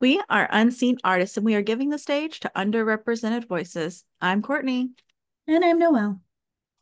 [0.00, 4.04] We are unseen artists and we are giving the stage to underrepresented voices.
[4.20, 4.90] I'm Courtney.
[5.48, 6.20] And I'm Noelle.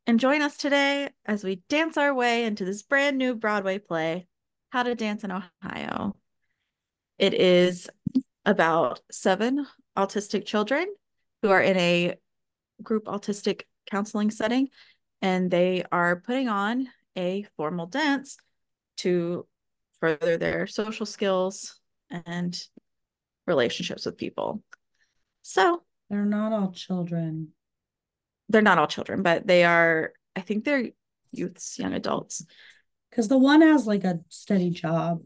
[0.06, 4.26] And join us today as we dance our way into this brand new Broadway play,
[4.68, 6.14] How to Dance in Ohio.
[7.18, 7.88] It is
[8.44, 10.86] about seven autistic children
[11.40, 12.16] who are in a
[12.82, 14.68] group autistic counseling setting,
[15.22, 18.36] and they are putting on a formal dance
[18.98, 19.46] to
[20.00, 22.62] further their social skills and
[23.46, 24.62] relationships with people.
[25.42, 27.48] So they're not all children.
[28.48, 30.90] They're not all children, but they are, I think they're
[31.32, 32.44] youths, young adults.
[33.10, 35.22] Because the one has like a steady job.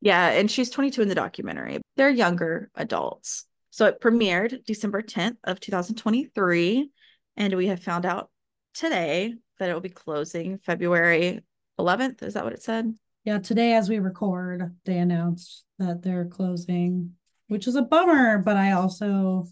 [0.00, 1.80] Yeah, and she's 22 in the documentary.
[1.96, 3.44] They're younger adults.
[3.70, 6.90] So it premiered December 10th of 2023
[7.36, 8.30] and we have found out
[8.74, 11.40] today that it will be closing February
[11.78, 12.22] 11th.
[12.22, 12.92] Is that what it said?
[13.24, 17.12] Yeah, today as we record, they announced that they're closing,
[17.48, 19.46] which is a bummer, but I also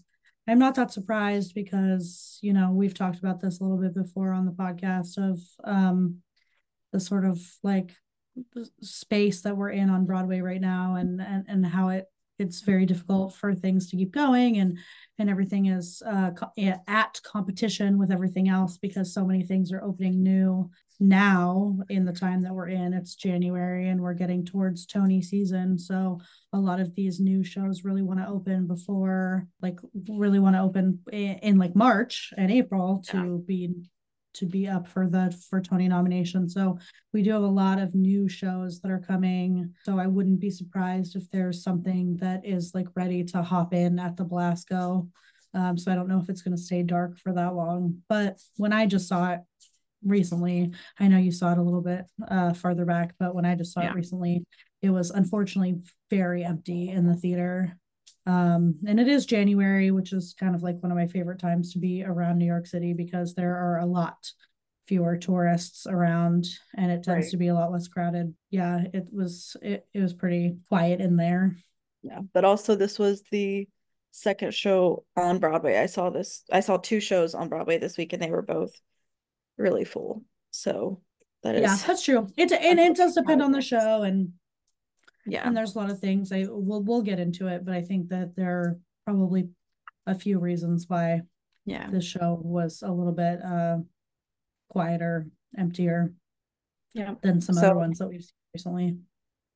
[0.47, 4.33] I'm not that surprised because, you know, we've talked about this a little bit before
[4.33, 6.17] on the podcast of um
[6.91, 7.95] the sort of like
[8.81, 12.05] space that we're in on Broadway right now and and, and how it
[12.39, 14.79] it's very difficult for things to keep going and
[15.19, 16.51] and everything is uh, co-
[16.87, 22.11] at competition with everything else because so many things are opening new now in the
[22.11, 25.79] time that we're in it's january and we're getting towards tony season.
[25.79, 26.19] So
[26.51, 30.61] a lot of these new shows really want to open before like really want to
[30.61, 33.45] open in, in, like march and april to yeah.
[33.45, 33.73] be
[34.33, 36.49] to be up for the for tony nomination.
[36.49, 36.77] So
[37.13, 39.73] we do have a lot of new shows that are coming.
[39.85, 43.99] So i wouldn't be surprised if there's something that is like ready to hop in
[43.99, 45.07] at the belasco
[45.55, 48.01] um, so i don't know if it's going to stay dark for that long.
[48.09, 49.39] But when i just saw it
[50.03, 50.71] recently.
[50.99, 53.73] I know you saw it a little bit uh, farther back, but when I just
[53.73, 53.91] saw yeah.
[53.91, 54.45] it recently,
[54.81, 57.77] it was unfortunately very empty in the theater.
[58.25, 61.73] Um, and it is January, which is kind of like one of my favorite times
[61.73, 64.31] to be around New York City because there are a lot
[64.87, 67.31] fewer tourists around and it tends right.
[67.31, 68.33] to be a lot less crowded.
[68.49, 71.55] Yeah, it was it, it was pretty quiet in there.
[72.01, 73.67] Yeah, but also this was the
[74.11, 75.77] second show on Broadway.
[75.77, 78.73] I saw this I saw two shows on Broadway this week and they were both
[79.59, 80.23] really full.
[80.51, 81.01] So
[81.43, 82.27] that is yeah, that's true.
[82.35, 84.33] It and it does depend on the show and
[85.25, 86.31] yeah, and there's a lot of things.
[86.31, 89.49] I we'll we'll get into it, but I think that there are probably
[90.07, 91.21] a few reasons why
[91.65, 93.77] yeah the show was a little bit uh
[94.69, 95.27] quieter,
[95.57, 96.13] emptier,
[96.93, 98.97] yeah, than some so, other ones that we've seen recently.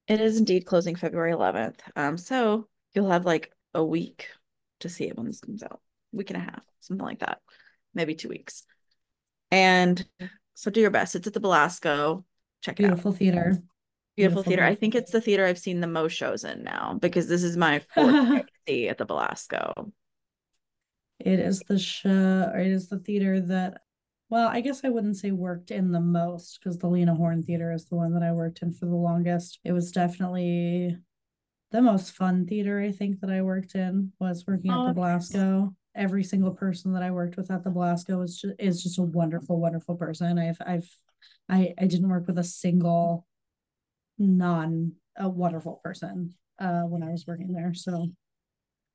[0.07, 1.79] It is indeed closing February 11th.
[1.95, 4.27] Um, so you'll have like a week
[4.81, 5.79] to see it when this comes out,
[6.11, 7.39] week and a half, something like that,
[7.93, 8.63] maybe two weeks.
[9.53, 10.03] And
[10.55, 11.15] so do your best.
[11.15, 12.23] It's at the Belasco.
[12.61, 12.87] Check it out.
[12.87, 13.17] Beautiful out.
[13.17, 13.43] theater.
[13.43, 13.63] Beautiful,
[14.15, 14.63] Beautiful theater.
[14.63, 17.55] I think it's the theater I've seen the most shows in now because this is
[17.55, 19.91] my fourth see at the Belasco.
[21.19, 23.81] It is the show, or it is the theater that,
[24.29, 27.71] well, I guess I wouldn't say worked in the most because the Lena Horne Theater
[27.71, 29.59] is the one that I worked in for the longest.
[29.63, 30.97] It was definitely
[31.71, 34.93] the most fun theater I think that I worked in was working at oh, the
[34.93, 38.99] Belasco every single person that I worked with at the Belasco is just is just
[38.99, 40.37] a wonderful, wonderful person.
[40.39, 40.89] I've I've
[41.49, 43.27] I I didn't work with a single
[44.17, 47.73] non a wonderful person uh when I was working there.
[47.73, 48.07] So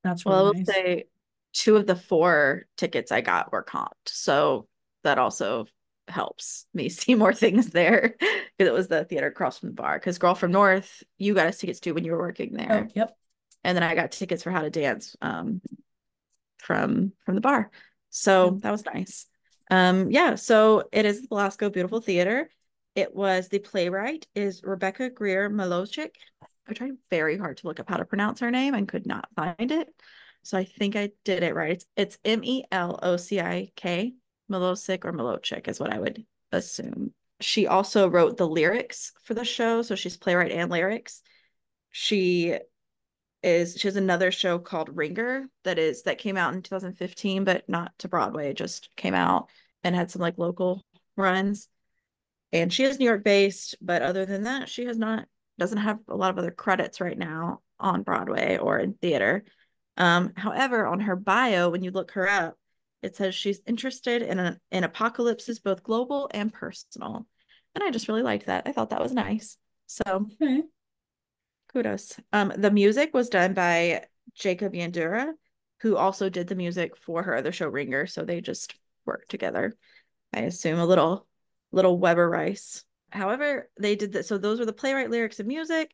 [0.03, 0.67] that's really well, I will nice.
[0.67, 1.05] say
[1.53, 3.93] two of the four tickets I got were comped.
[4.07, 4.69] So
[5.05, 5.67] that also
[6.09, 9.99] helps me see more things there because it was the theater across from the bar.
[9.99, 12.87] Because Girl from North, you got us tickets too when you were working there.
[12.89, 13.17] Oh, yep.
[13.65, 15.61] And then I got tickets for How to Dance um,
[16.59, 17.71] from from the bar.
[18.11, 18.59] So mm-hmm.
[18.61, 19.27] that was nice.
[19.71, 22.51] Um, yeah, so it is the Belasco Beautiful Theater.
[22.95, 26.11] It was the playwright is Rebekah Greer Melocik.
[26.67, 29.29] I tried very hard to look up how to pronounce her name and could not
[29.37, 29.89] find it.
[30.43, 31.73] So I think I did it right.
[31.73, 34.15] It's it's M E L O C I K
[34.51, 37.13] Melocik or Melocik is what I would assume.
[37.41, 41.23] She also wrote the lyrics for the show, so she's playwright and lyrics.
[41.91, 42.57] She
[43.43, 47.69] is she has another show called Ringer that is that came out in 2015, but
[47.69, 49.49] not to Broadway, just came out
[49.85, 50.85] and had some like local
[51.17, 51.69] runs.
[52.53, 55.27] And she is New York based, but other than that, she has not
[55.59, 59.45] doesn't have a lot of other credits right now on Broadway or in theater.
[59.97, 62.57] Um, however, on her bio, when you look her up,
[63.03, 67.27] it says she's interested in a, in apocalypses, both global and personal.
[67.75, 68.65] And I just really liked that.
[68.67, 69.57] I thought that was nice.
[69.87, 70.63] So okay
[71.73, 72.19] kudos.
[72.33, 74.05] Um, the music was done by
[74.35, 75.33] Jacob Yandura,
[75.81, 78.07] who also did the music for her other show Ringer.
[78.07, 78.75] So they just
[79.05, 79.77] worked together.
[80.33, 81.27] I assume a little,
[81.73, 82.85] little Webber Rice.
[83.11, 84.27] However, they did that.
[84.27, 85.93] So those were the playwright lyrics and music.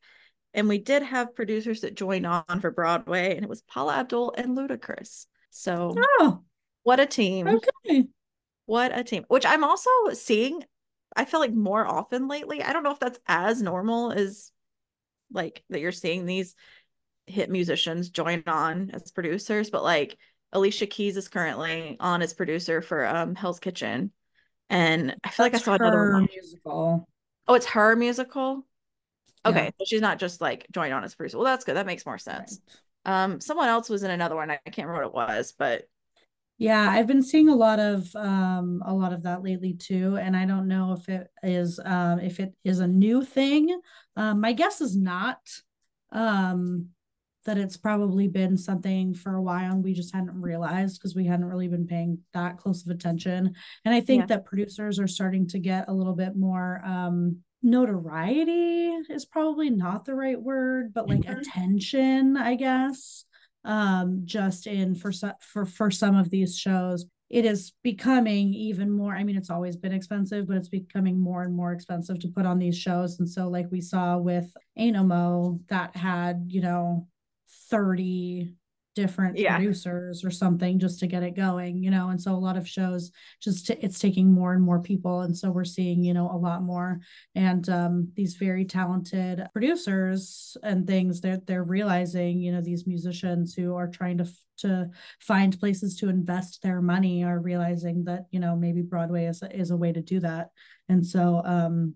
[0.55, 4.35] And we did have producers that joined on for Broadway, and it was Paula Abdul
[4.37, 5.26] and Ludacris.
[5.50, 6.43] So, oh,
[6.85, 7.49] what a team!
[7.49, 8.05] Okay,
[8.65, 9.25] what a team.
[9.26, 10.62] Which I'm also seeing.
[11.17, 12.62] I feel like more often lately.
[12.62, 14.53] I don't know if that's as normal as
[15.32, 16.55] like that you're seeing these
[17.26, 20.17] hit musicians join on as producers, but like
[20.53, 24.12] Alicia Keys is currently on as producer for um Hell's Kitchen.
[24.71, 26.29] And I feel That's like I saw another one.
[26.32, 27.09] musical.
[27.47, 28.65] Oh, it's her musical.
[29.47, 29.71] Okay, yeah.
[29.79, 31.37] so she's not just like joined on as producer.
[31.37, 31.76] Well, that's good.
[31.76, 32.61] That makes more sense.
[33.05, 33.25] Right.
[33.25, 34.50] Um, someone else was in another one.
[34.50, 35.85] I can't remember what it was, but
[36.59, 40.37] yeah, I've been seeing a lot of um a lot of that lately too, and
[40.37, 43.81] I don't know if it is um if it is a new thing.
[44.17, 45.39] Um, my guess is not.
[46.12, 46.91] Um,
[47.45, 51.27] that it's probably been something for a while and we just hadn't realized because we
[51.27, 53.55] hadn't really been paying that close of attention.
[53.85, 54.27] And I think yeah.
[54.27, 60.05] that producers are starting to get a little bit more um notoriety is probably not
[60.05, 61.41] the right word, but like mm-hmm.
[61.41, 63.25] attention, I guess.
[63.64, 69.14] Um, just in for for for some of these shows, it is becoming even more.
[69.14, 72.46] I mean, it's always been expensive, but it's becoming more and more expensive to put
[72.46, 73.19] on these shows.
[73.19, 77.08] And so, like we saw with Ain't No Mo, that had you know
[77.70, 78.55] 30
[78.94, 79.56] different yeah.
[79.56, 82.69] producers or something just to get it going you know and so a lot of
[82.69, 83.11] shows
[83.43, 86.37] just t- it's taking more and more people and so we're seeing you know a
[86.37, 87.00] lot more
[87.35, 93.55] and um, these very talented producers and things they're they're realizing you know these musicians
[93.55, 94.26] who are trying to
[94.56, 94.88] to
[95.20, 99.56] find places to invest their money are realizing that you know maybe broadway is a,
[99.56, 100.50] is a way to do that
[100.88, 101.94] and so um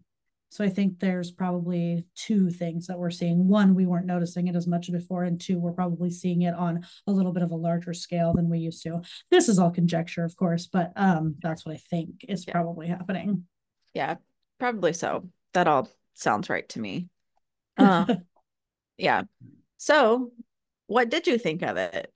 [0.51, 3.49] so I think there's probably two things that we're seeing.
[3.49, 6.87] One, we weren't noticing it as much before, and two, we're probably seeing it on
[7.07, 9.03] a little bit of a larger scale than we used to.
[9.31, 12.53] This is all conjecture, of course, but um, that's what I think is yeah.
[12.53, 13.45] probably happening.
[13.93, 14.17] Yeah,
[14.59, 15.29] probably so.
[15.53, 17.09] That all sounds right to me.
[17.77, 18.07] Uh,
[18.97, 19.23] yeah.
[19.77, 20.33] So,
[20.87, 22.13] what did you think of it?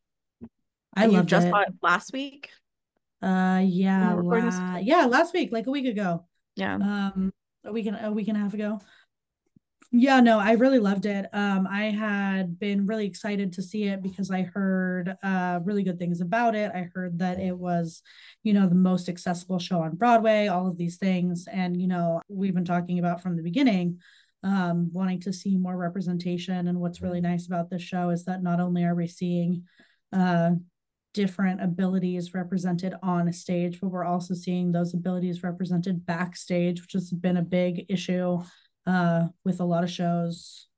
[0.96, 1.54] I love just it.
[1.82, 2.48] last week.
[3.20, 6.24] Uh, yeah, la- yeah, last week, like a week ago.
[6.56, 6.74] Yeah.
[6.74, 7.32] Um,
[7.64, 8.80] a week and a week and a half ago.
[9.94, 11.26] Yeah, no, I really loved it.
[11.34, 15.98] Um, I had been really excited to see it because I heard uh, really good
[15.98, 16.72] things about it.
[16.74, 18.00] I heard that it was,
[18.42, 21.46] you know, the most accessible show on Broadway, all of these things.
[21.46, 24.00] And, you know, we've been talking about from the beginning,
[24.42, 26.68] um, wanting to see more representation.
[26.68, 29.64] And what's really nice about this show is that not only are we seeing
[30.10, 30.52] uh,
[31.14, 36.92] different abilities represented on a stage, but we're also seeing those abilities represented backstage, which
[36.92, 38.42] has been a big issue
[38.86, 40.68] uh, with a lot of shows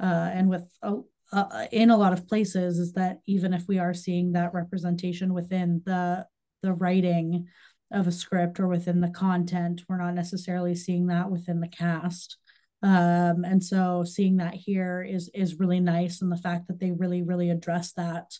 [0.00, 2.78] uh, and with uh, in a lot of places.
[2.78, 6.26] Is that even if we are seeing that representation within the
[6.62, 7.48] the writing
[7.92, 12.38] of a script or within the content, we're not necessarily seeing that within the cast.
[12.82, 16.90] Um, and so seeing that here is is really nice and the fact that they
[16.90, 18.30] really really address that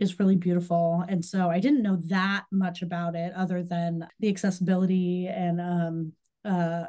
[0.00, 1.04] is really beautiful.
[1.08, 6.12] And so I didn't know that much about it other than the accessibility and um,
[6.44, 6.84] uh,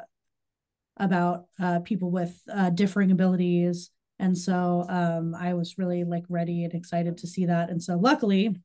[0.96, 3.90] about uh, people with uh, differing abilities.
[4.18, 7.70] And so um, I was really like ready and excited to see that.
[7.70, 8.56] And so luckily,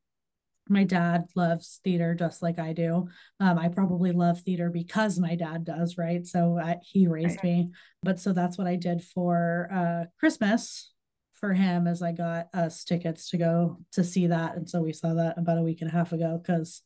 [0.69, 3.07] my dad loves theater just like I do.
[3.39, 6.25] Um, I probably love theater because my dad does, right?
[6.25, 7.69] So I, he raised me.
[8.03, 10.91] But so that's what I did for uh, Christmas
[11.39, 14.55] for him as I got us tickets to go to see that.
[14.55, 16.81] And so we saw that about a week and a half ago because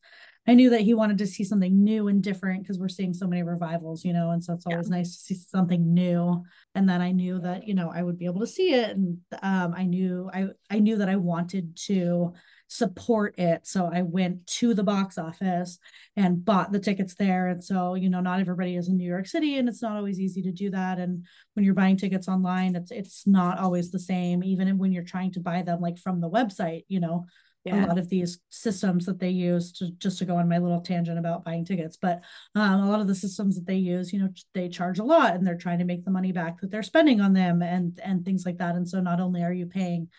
[0.47, 3.27] I knew that he wanted to see something new and different because we're seeing so
[3.27, 4.97] many revivals, you know, and so it's always yeah.
[4.97, 6.43] nice to see something new.
[6.73, 8.89] And then I knew that, you know, I would be able to see it.
[8.89, 12.33] And um, I knew I I knew that I wanted to
[12.71, 13.67] support it.
[13.67, 15.77] So I went to the box office
[16.15, 17.47] and bought the tickets there.
[17.47, 20.21] And so, you know, not everybody is in New York City and it's not always
[20.21, 20.97] easy to do that.
[20.97, 25.03] And when you're buying tickets online, it's it's not always the same, even when you're
[25.03, 27.25] trying to buy them like from the website, you know.
[27.63, 27.85] Yeah.
[27.85, 30.81] a lot of these systems that they use to just to go on my little
[30.81, 32.23] tangent about buying tickets but
[32.55, 35.35] um, a lot of the systems that they use you know they charge a lot
[35.35, 38.25] and they're trying to make the money back that they're spending on them and and
[38.25, 40.09] things like that and so not only are you paying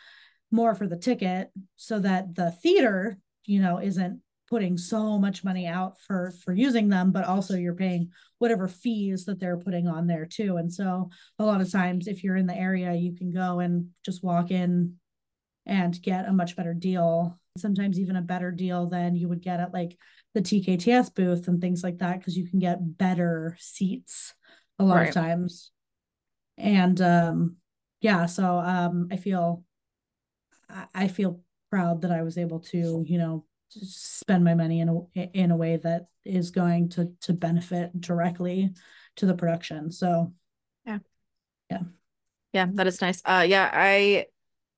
[0.53, 5.67] more for the ticket so that the theater you know isn't putting so much money
[5.67, 10.07] out for for using them but also you're paying whatever fees that they're putting on
[10.07, 13.33] there too and so a lot of times if you're in the area you can
[13.33, 14.95] go and just walk in
[15.65, 19.61] and get a much better deal sometimes even a better deal than you would get
[19.61, 19.97] at like
[20.35, 24.35] the TKTS booth and things like that because you can get better seats
[24.79, 25.09] a lot right.
[25.09, 25.71] of times
[26.59, 27.57] and um
[28.01, 29.65] yeah so um I feel
[30.95, 35.21] I feel proud that I was able to, you know, spend my money in a
[35.33, 38.75] in a way that is going to to benefit directly
[39.17, 39.91] to the production.
[39.91, 40.33] So,
[40.87, 40.99] yeah,
[41.71, 41.83] yeah,
[42.53, 43.23] Yeah, that is nice.
[43.25, 44.27] Uh yeah, I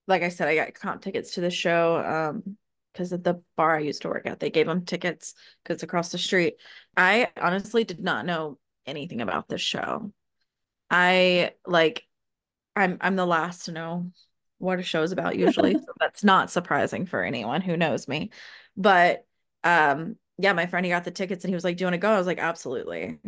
[0.07, 2.57] like I said, I got comp tickets to the show um
[2.93, 4.39] because of the bar I used to work at.
[4.39, 6.55] They gave them tickets because across the street.
[6.97, 10.13] I honestly did not know anything about this show.
[10.91, 12.05] I like
[12.77, 14.13] I'm I'm the last to know
[14.65, 15.75] what a show is about usually.
[15.79, 18.31] so that's not surprising for anyone who knows me.
[18.77, 19.27] But
[19.63, 21.95] um yeah, my friend he got the tickets and he was like, Do you want
[21.95, 22.11] to go?
[22.11, 23.19] I was like, Absolutely.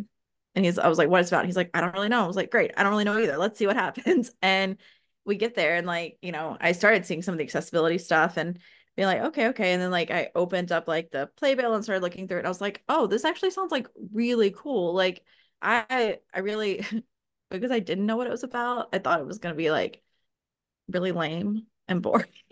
[0.55, 1.47] And he's I was like, What is it about?
[1.47, 2.25] He's like, I don't really know.
[2.25, 3.39] I was like, Great, I don't really know either.
[3.39, 4.33] Let's see what happens.
[4.43, 4.79] And
[5.25, 8.37] we get there and like, you know, I started seeing some of the accessibility stuff
[8.37, 8.59] and
[8.97, 9.73] being like, okay, okay.
[9.73, 12.41] And then like I opened up like the playbill and started looking through it.
[12.41, 14.95] And I was like, oh, this actually sounds like really cool.
[14.95, 15.23] Like
[15.61, 16.85] I I really
[17.51, 20.03] because I didn't know what it was about, I thought it was gonna be like
[20.89, 22.27] really lame and boring.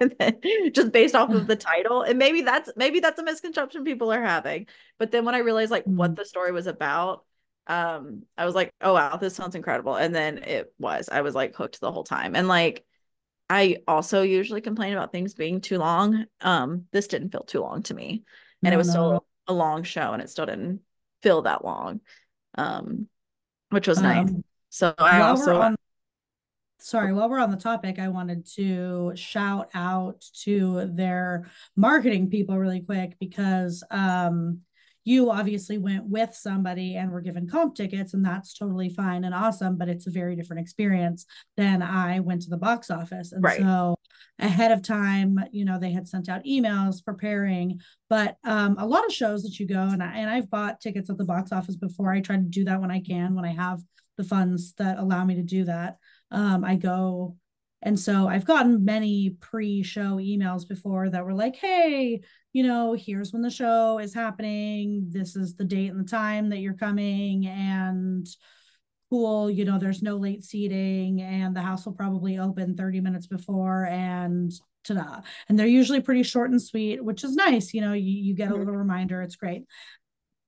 [0.00, 2.02] and just based off of the title.
[2.02, 4.66] And maybe that's maybe that's a misconception people are having.
[4.98, 5.96] But then when I realized like mm-hmm.
[5.96, 7.24] what the story was about,
[7.66, 9.96] um, I was like, oh wow, this sounds incredible.
[9.96, 11.08] And then it was.
[11.10, 12.36] I was like hooked the whole time.
[12.36, 12.84] And like
[13.48, 16.26] I also usually complain about things being too long.
[16.40, 18.24] Um, this didn't feel too long to me.
[18.62, 18.92] And no, it was no.
[18.92, 20.80] still a long show and it still didn't
[21.22, 22.00] feel that long.
[22.56, 23.08] Um,
[23.70, 24.28] which was nice.
[24.28, 25.76] Um, so I also on,
[26.84, 32.58] sorry, while we're on the topic, I wanted to shout out to their marketing people
[32.58, 34.60] really quick because um
[35.06, 39.34] you obviously went with somebody and were given comp tickets and that's totally fine and
[39.34, 41.26] awesome but it's a very different experience
[41.58, 43.32] than i went to the box office.
[43.32, 43.58] And right.
[43.58, 43.96] so
[44.38, 49.04] ahead of time you know they had sent out emails preparing but um, a lot
[49.04, 51.76] of shows that you go and, I, and i've bought tickets at the box office
[51.76, 52.10] before.
[52.10, 53.80] I try to do that when i can when i have
[54.16, 55.98] the funds that allow me to do that
[56.34, 57.36] um, i go
[57.84, 62.22] and so I've gotten many pre show emails before that were like, hey,
[62.54, 65.08] you know, here's when the show is happening.
[65.10, 67.46] This is the date and the time that you're coming.
[67.46, 68.26] And
[69.10, 73.26] cool, you know, there's no late seating and the house will probably open 30 minutes
[73.26, 74.50] before and
[74.84, 75.20] ta-da.
[75.50, 77.74] And they're usually pretty short and sweet, which is nice.
[77.74, 78.60] You know, you, you get a mm-hmm.
[78.60, 79.20] little reminder.
[79.20, 79.64] It's great.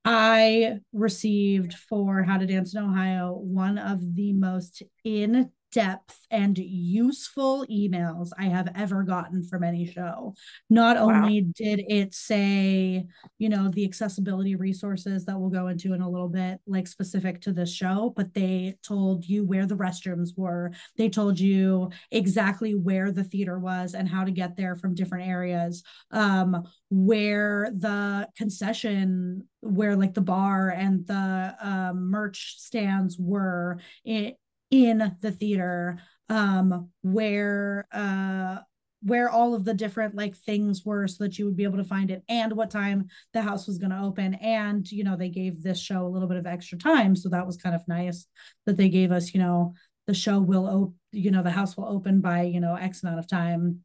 [0.07, 6.57] I received for How to Dance in Ohio one of the most in depth and
[6.57, 10.35] useful emails I have ever gotten from any show.
[10.71, 11.17] Not wow.
[11.17, 13.05] only did it say,
[13.37, 17.43] you know, the accessibility resources that we'll go into in a little bit, like specific
[17.43, 20.73] to this show, but they told you where the restrooms were.
[20.97, 25.29] They told you exactly where the theater was and how to get there from different
[25.29, 25.83] areas.
[26.11, 34.39] Um, where the concession where like the bar and the um, merch stands were it
[34.71, 38.59] in the theater um where uh
[39.03, 41.85] where all of the different like things were so that you would be able to
[41.85, 44.35] find it and what time the house was going to open.
[44.35, 47.47] And you know they gave this show a little bit of extra time so that
[47.47, 48.27] was kind of nice
[48.65, 49.75] that they gave us you know
[50.07, 53.19] the show will open you know the house will open by you know x amount
[53.19, 53.81] of time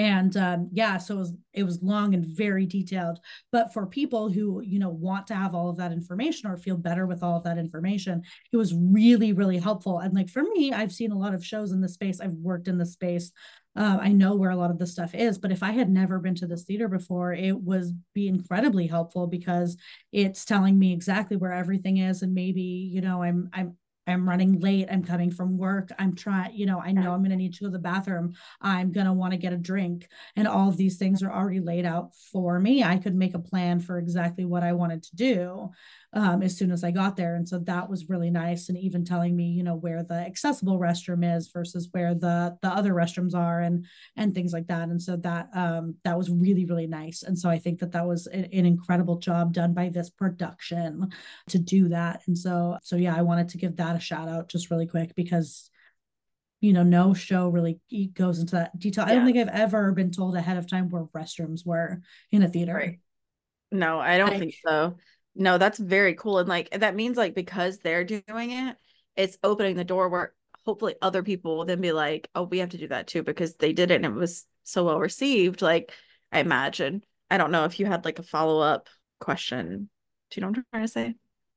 [0.00, 3.18] and um, yeah so it was it was long and very detailed.
[3.52, 6.78] But for people who you know want to have all of that information or feel
[6.78, 9.98] better with all of that information it was really really helpful.
[9.98, 12.18] And like for me i've seen a lot of shows in this space.
[12.20, 13.30] I've worked in the space.
[13.76, 15.38] Uh, i know where a lot of the stuff is.
[15.38, 19.26] But if i had never been to this theater before it was be incredibly helpful
[19.26, 19.76] because
[20.12, 22.22] it's telling me exactly where everything is.
[22.22, 23.76] And maybe you know i'm i'm
[24.10, 24.88] I'm running late.
[24.90, 25.90] I'm coming from work.
[25.98, 28.34] I'm trying, you know, I know I'm going to need to go to the bathroom.
[28.60, 30.08] I'm going to want to get a drink.
[30.36, 32.84] And all of these things are already laid out for me.
[32.84, 35.70] I could make a plan for exactly what I wanted to do
[36.12, 37.36] um, as soon as I got there.
[37.36, 38.68] And so that was really nice.
[38.68, 42.68] And even telling me, you know, where the accessible restroom is versus where the the
[42.68, 43.86] other restrooms are and
[44.16, 44.88] and things like that.
[44.88, 47.22] And so that um, that was really really nice.
[47.22, 51.10] And so I think that that was an, an incredible job done by this production
[51.48, 52.22] to do that.
[52.26, 55.14] And so so yeah, I wanted to give that a shout out just really quick
[55.14, 55.70] because
[56.60, 57.80] you know, no show really
[58.12, 59.06] goes into that detail.
[59.06, 59.12] Yeah.
[59.12, 62.48] I don't think I've ever been told ahead of time where restrooms were in a
[62.48, 62.74] theater.
[62.74, 62.98] Right.
[63.72, 64.96] No, I don't I, think so.
[65.34, 66.38] No, that's very cool.
[66.38, 68.76] And like that means like because they're doing it,
[69.16, 70.34] it's opening the door where
[70.64, 73.54] hopefully other people will then be like, oh, we have to do that too because
[73.56, 75.62] they did it and it was so well received.
[75.62, 75.92] Like
[76.32, 77.04] I imagine.
[77.30, 78.88] I don't know if you had like a follow up
[79.20, 79.88] question.
[80.30, 81.14] Do you know what I'm trying to say?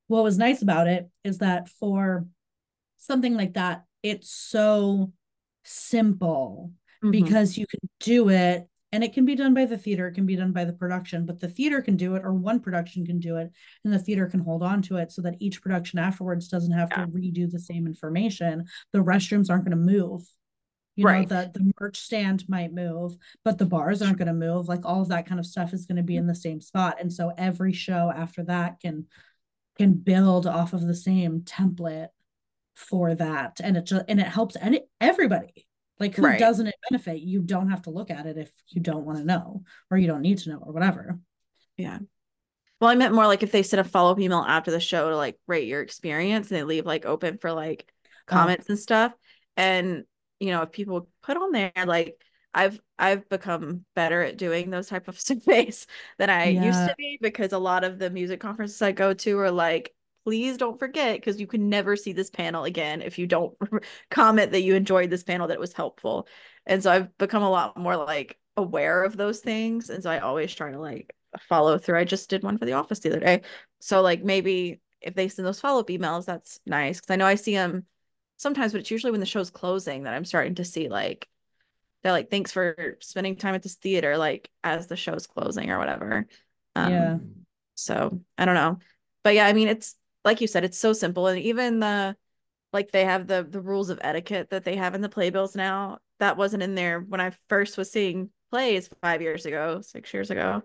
[0.08, 2.28] What was nice about it is that for
[2.98, 5.12] something like that, it's so
[5.64, 6.72] simple
[7.04, 7.12] mm-hmm.
[7.12, 10.26] because you can do it and it can be done by the theater it can
[10.26, 13.20] be done by the production but the theater can do it or one production can
[13.20, 13.52] do it
[13.84, 16.90] and the theater can hold on to it so that each production afterwards doesn't have
[16.92, 17.06] yeah.
[17.06, 18.66] to redo the same information.
[18.94, 20.24] The restrooms aren't going to move.
[20.96, 21.30] You right.
[21.30, 24.68] know the, the merch stand might move but the bars aren't going to move.
[24.68, 26.98] Like all of that kind of stuff is going to be in the same spot.
[27.00, 29.08] And so every show after that can
[29.78, 32.10] can build off of the same template
[32.76, 33.60] for that.
[33.64, 35.66] And it just and it helps any everybody
[36.04, 36.40] like who right.
[36.40, 39.24] doesn't it benefit you don't have to look at it if you don't want to
[39.24, 41.18] know or you don't need to know or whatever
[41.78, 41.98] yeah
[42.80, 45.16] well i meant more like if they send a follow-up email after the show to
[45.16, 48.12] like rate your experience and they leave like open for like oh.
[48.28, 48.74] comments oh.
[48.74, 49.14] and stuff
[49.56, 50.04] and
[50.40, 52.16] you know if people put on there like
[52.54, 56.66] I've I've become better at doing those type of surveys than I yeah.
[56.66, 59.94] used to be because a lot of the music conferences I go to are like
[60.24, 63.56] please don't forget because you can never see this panel again if you don't
[64.12, 66.28] comment that you enjoyed this panel that it was helpful.
[66.66, 69.90] And so I've become a lot more like aware of those things.
[69.90, 71.16] And so I always try to like
[71.50, 72.00] follow through.
[72.00, 73.42] I just did one for the office the other day.
[73.82, 77.02] So like maybe if they send those follow-up emails, that's nice.
[77.02, 77.86] Cause I know I see them
[78.38, 81.28] sometimes, but it's usually when the show's closing that I'm starting to see like
[82.02, 85.80] they're like, thanks for spending time at this theater, like as the show's closing or
[85.80, 86.28] whatever.
[86.76, 87.18] Um, yeah.
[87.76, 88.80] So I don't know.
[89.24, 91.28] But yeah, I mean it's like you said, it's so simple.
[91.28, 92.16] And even the
[92.72, 96.00] like they have the the rules of etiquette that they have in the playbills now.
[96.20, 100.32] That wasn't in there when I first was seeing plays five years ago, six years
[100.32, 100.64] ago.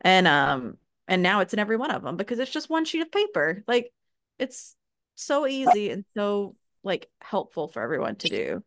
[0.00, 0.76] And um
[1.08, 3.64] and now it's in every one of them because it's just one sheet of paper.
[3.66, 3.92] Like
[4.38, 4.76] it's
[5.16, 8.64] so easy and so like helpful for everyone to do.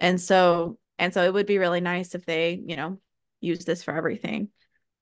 [0.00, 3.00] And so and so it would be really nice if they, you know,
[3.40, 4.48] use this for everything.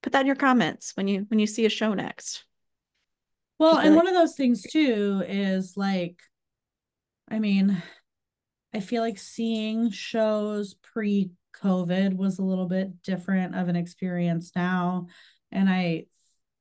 [0.02, 2.44] Put that in your comments when you when you see a show next.
[3.62, 6.20] Well, and one of those things too is like,
[7.30, 7.80] I mean,
[8.74, 11.30] I feel like seeing shows pre
[11.62, 15.06] COVID was a little bit different of an experience now.
[15.52, 16.06] And I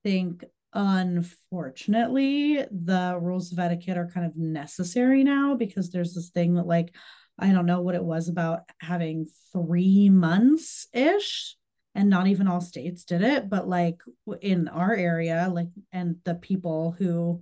[0.03, 0.43] think
[0.73, 6.67] unfortunately the rules of etiquette are kind of necessary now because there's this thing that
[6.67, 6.93] like
[7.39, 11.57] I don't know what it was about having three months ish
[11.95, 14.01] and not even all states did it but like
[14.41, 17.41] in our area like and the people who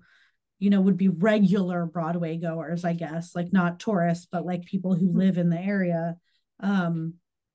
[0.59, 4.93] you know would be regular broadway goers i guess like not tourists but like people
[4.93, 5.19] who mm-hmm.
[5.19, 6.15] live in the area
[6.61, 7.13] um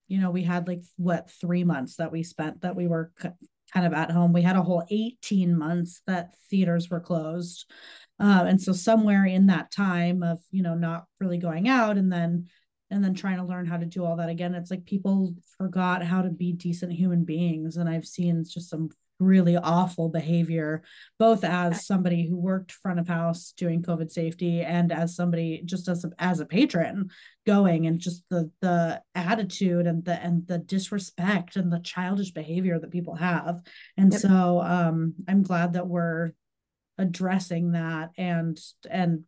[0.09, 3.12] you know we had like what 3 months that we spent that we were
[3.72, 7.70] kind of at home we had a whole 18 months that theaters were closed
[8.20, 12.12] uh, and so somewhere in that time of you know not really going out and
[12.12, 12.46] then
[12.90, 14.55] and then trying to learn how to do all that again.
[14.55, 18.90] It's like people forgot how to be decent human beings and i've seen just some
[19.20, 20.83] really awful behavior
[21.20, 25.88] both as somebody who worked front of house doing covid safety and as somebody just
[25.88, 27.09] as a, as a patron
[27.47, 32.79] going and just the the attitude and the and the disrespect and the childish behavior
[32.79, 33.61] that people have.
[33.97, 34.20] And yep.
[34.20, 36.33] so um i'm glad that we're
[36.99, 38.59] addressing that and
[38.90, 39.25] and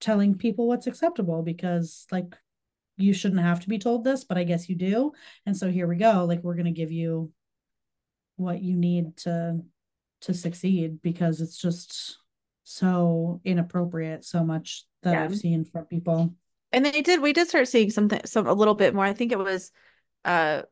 [0.00, 2.36] telling people what's acceptable because like
[2.96, 5.12] you shouldn't have to be told this, but I guess you do.
[5.46, 6.24] And so here we go.
[6.24, 7.32] Like we're going to give you
[8.36, 9.60] what you need to
[10.22, 12.18] to succeed because it's just
[12.64, 15.24] so inappropriate so much that yeah.
[15.24, 16.34] I've seen from people.
[16.72, 19.04] And they did we did start seeing something some a little bit more.
[19.04, 19.70] I think it was
[20.24, 20.62] uh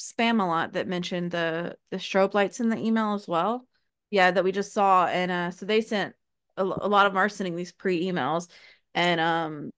[0.00, 3.66] Spamalot that mentioned the the strobe lights in the email as well.
[4.10, 6.14] Yeah, that we just saw and uh so they sent
[6.56, 8.48] a, a lot of them are sending these pre emails
[8.94, 9.70] and um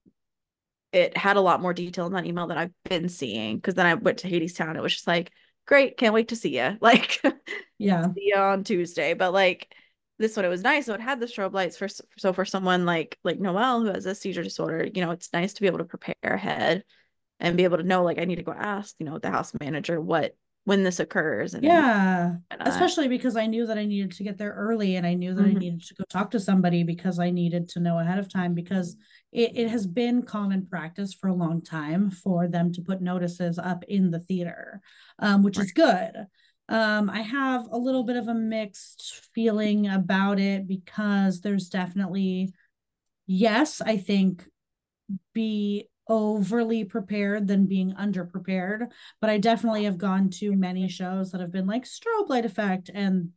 [0.96, 3.60] it had a lot more detail in that email than I've been seeing.
[3.60, 4.76] Cause then I went to Hadestown.
[4.76, 5.30] It was just like,
[5.66, 6.76] great, can't wait to see you.
[6.80, 7.20] Like,
[7.78, 9.14] yeah, see you on Tuesday.
[9.14, 9.74] But like
[10.18, 10.86] this one, it was nice.
[10.86, 14.06] So it had the strobe lights for so for someone like like Noelle who has
[14.06, 16.84] a seizure disorder, you know, it's nice to be able to prepare ahead
[17.38, 19.52] and be able to know like I need to go ask, you know, the house
[19.60, 20.34] manager what
[20.66, 24.24] when this occurs and yeah and, uh, especially because i knew that i needed to
[24.24, 25.56] get there early and i knew that mm-hmm.
[25.56, 28.52] i needed to go talk to somebody because i needed to know ahead of time
[28.52, 28.96] because
[29.30, 33.60] it, it has been common practice for a long time for them to put notices
[33.60, 34.80] up in the theater
[35.20, 35.66] um, which right.
[35.66, 36.26] is good
[36.68, 42.52] um, i have a little bit of a mixed feeling about it because there's definitely
[43.28, 44.44] yes i think
[45.32, 48.88] be overly prepared than being underprepared.
[49.20, 52.90] But I definitely have gone to many shows that have been like strobe light effect
[52.92, 53.30] and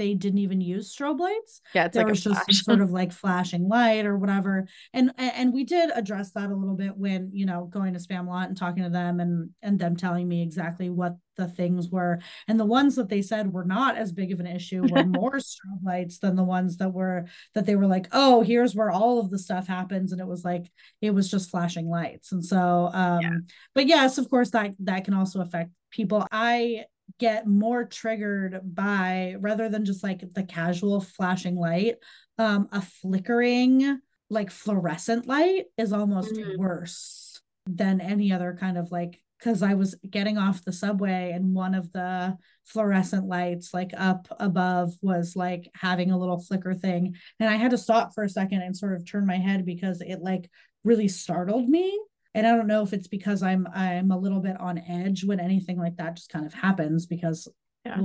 [0.00, 1.60] they didn't even use strobe lights.
[1.74, 4.66] Yeah, it's there like was just sort of like flashing light or whatever.
[4.94, 8.46] And and we did address that a little bit when you know going to Spamalot
[8.46, 12.18] and talking to them and and them telling me exactly what the things were.
[12.48, 15.36] And the ones that they said were not as big of an issue were more
[15.36, 19.20] strobe lights than the ones that were that they were like, oh, here's where all
[19.20, 20.64] of the stuff happens, and it was like
[21.02, 22.32] it was just flashing lights.
[22.32, 23.36] And so, um, yeah.
[23.74, 26.26] but yes, of course that that can also affect people.
[26.32, 26.86] I
[27.18, 31.96] get more triggered by rather than just like the casual flashing light
[32.38, 36.60] um a flickering like fluorescent light is almost mm-hmm.
[36.60, 41.54] worse than any other kind of like because I was getting off the subway and
[41.54, 47.16] one of the fluorescent lights like up above was like having a little flicker thing
[47.38, 50.00] and I had to stop for a second and sort of turn my head because
[50.00, 50.50] it like
[50.84, 51.98] really startled me
[52.34, 55.40] and i don't know if it's because i'm i'm a little bit on edge when
[55.40, 57.48] anything like that just kind of happens because
[57.84, 57.98] yeah.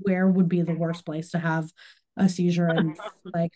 [0.00, 1.70] where would be the worst place to have
[2.16, 2.98] a seizure and
[3.34, 3.52] like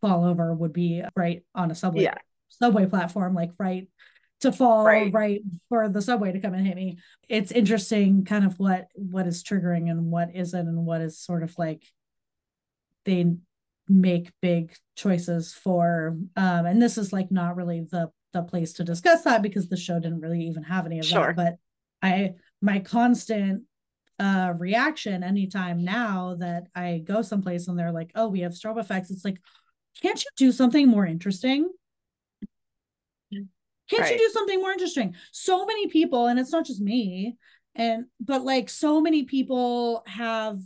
[0.00, 2.14] fall over would be right on a subway yeah.
[2.48, 3.88] subway platform like right
[4.40, 5.12] to fall right.
[5.12, 9.26] right for the subway to come and hit me it's interesting kind of what what
[9.26, 11.84] is triggering and what isn't and what is sort of like
[13.04, 13.26] they
[13.88, 18.84] make big choices for um and this is like not really the the place to
[18.84, 21.34] discuss that because the show didn't really even have any of sure.
[21.34, 23.62] that but i my constant
[24.18, 28.78] uh reaction anytime now that i go someplace and they're like oh we have strobe
[28.78, 29.38] effects it's like
[30.02, 31.68] can't you do something more interesting
[33.32, 34.12] can't right.
[34.12, 37.36] you do something more interesting so many people and it's not just me
[37.74, 40.58] and but like so many people have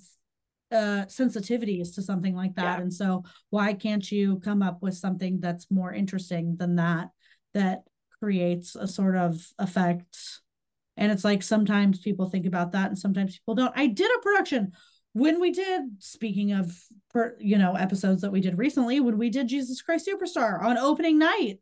[0.72, 2.82] uh sensitivities to something like that yeah.
[2.82, 7.10] and so why can't you come up with something that's more interesting than that
[7.54, 7.84] that
[8.20, 10.40] creates a sort of effect
[10.96, 14.20] and it's like sometimes people think about that and sometimes people don't i did a
[14.20, 14.72] production
[15.12, 16.76] when we did speaking of
[17.38, 21.18] you know episodes that we did recently when we did jesus christ superstar on opening
[21.18, 21.58] night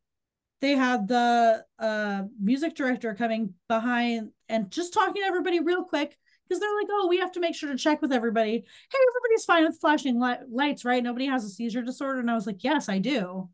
[0.61, 6.17] they had the uh music director coming behind and just talking to everybody real quick
[6.53, 8.53] because they're like, oh, we have to make sure to check with everybody.
[8.53, 11.03] Hey, everybody's fine with flashing lights, right?
[11.03, 12.21] Nobody has a seizure disorder.
[12.21, 13.49] And I was like, yes, I do.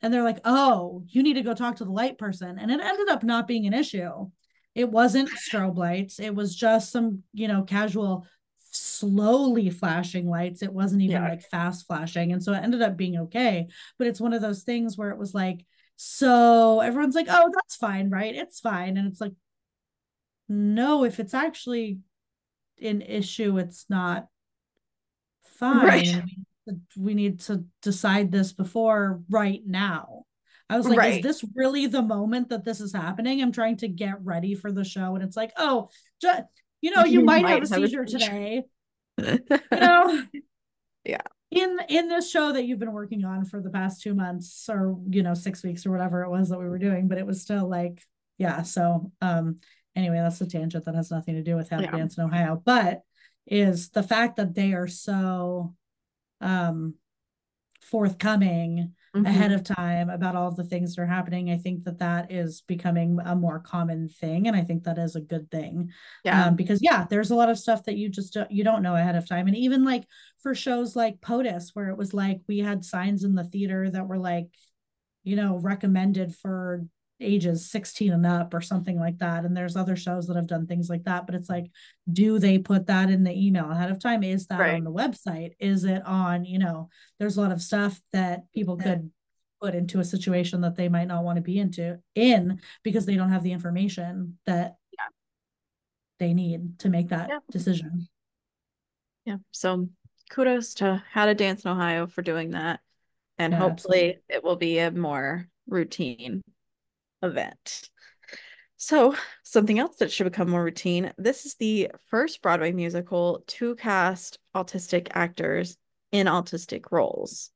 [0.00, 2.58] And they're like, oh, you need to go talk to the light person.
[2.58, 4.30] And it ended up not being an issue.
[4.74, 6.20] It wasn't strobe lights.
[6.20, 8.26] It was just some, you know, casual,
[8.70, 10.62] slowly flashing lights.
[10.62, 11.28] It wasn't even yeah.
[11.28, 12.32] like fast flashing.
[12.32, 13.66] And so it ended up being okay.
[13.98, 15.64] But it's one of those things where it was like,
[15.96, 18.34] so everyone's like, oh, that's fine, right?
[18.34, 18.96] It's fine.
[18.96, 19.32] And it's like,
[20.48, 21.98] no, if it's actually
[22.80, 24.28] an issue, it's not
[25.42, 25.84] fine.
[25.84, 26.22] Right.
[26.96, 30.24] We need to decide this before right now.
[30.70, 31.14] I was like, right.
[31.16, 33.40] is this really the moment that this is happening?
[33.40, 35.14] I'm trying to get ready for the show.
[35.14, 35.88] And it's like, oh,
[36.20, 36.42] just,
[36.82, 38.62] you know, you, you might, might, have a seizure a today.
[39.18, 39.38] you
[39.72, 40.24] know?
[41.04, 41.22] Yeah.
[41.50, 44.98] In in this show that you've been working on for the past two months or
[45.08, 47.40] you know, six weeks or whatever it was that we were doing, but it was
[47.40, 48.02] still like,
[48.36, 48.62] yeah.
[48.62, 49.60] So um
[49.96, 51.90] anyway, that's a tangent that has nothing to do with how yeah.
[51.90, 53.00] to dance in Ohio, but
[53.46, 55.74] is the fact that they are so
[56.40, 56.94] um
[57.80, 59.26] forthcoming mm-hmm.
[59.26, 61.50] ahead of time about all the things that are happening.
[61.50, 65.16] I think that that is becoming a more common thing and i think that is
[65.16, 65.90] a good thing.
[66.24, 66.46] Yeah.
[66.46, 68.96] Um, because yeah there's a lot of stuff that you just don't, you don't know
[68.96, 69.46] ahead of time.
[69.46, 70.04] And even like
[70.42, 74.06] for shows like potus where it was like we had signs in the theater that
[74.06, 74.48] were like
[75.24, 76.84] you know recommended for
[77.20, 80.66] ages 16 and up or something like that and there's other shows that have done
[80.66, 81.70] things like that but it's like
[82.12, 84.74] do they put that in the email ahead of time is that right.
[84.74, 88.76] on the website is it on you know there's a lot of stuff that people
[88.76, 89.10] could
[89.60, 93.16] put into a situation that they might not want to be into in because they
[93.16, 95.08] don't have the information that yeah.
[96.20, 97.38] they need to make that yeah.
[97.50, 98.06] decision
[99.24, 99.88] yeah so
[100.30, 102.78] kudos to how to dance in ohio for doing that
[103.38, 104.22] and yeah, hopefully absolutely.
[104.28, 106.42] it will be a more routine
[107.22, 107.88] event.
[108.76, 113.74] So, something else that should become more routine this is the first Broadway musical to
[113.74, 115.76] cast autistic actors
[116.12, 117.50] in autistic roles,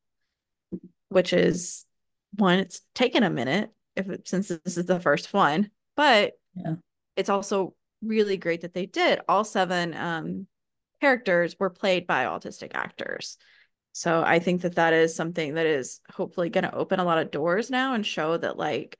[1.08, 1.86] which is
[2.38, 6.74] one, it's taken a minute if it, since this is the first one, but yeah.
[7.16, 9.20] it's also really great that they did.
[9.28, 10.46] All seven um,
[11.00, 13.36] characters were played by autistic actors.
[13.92, 17.18] So I think that that is something that is hopefully going to open a lot
[17.18, 18.96] of doors now and show that like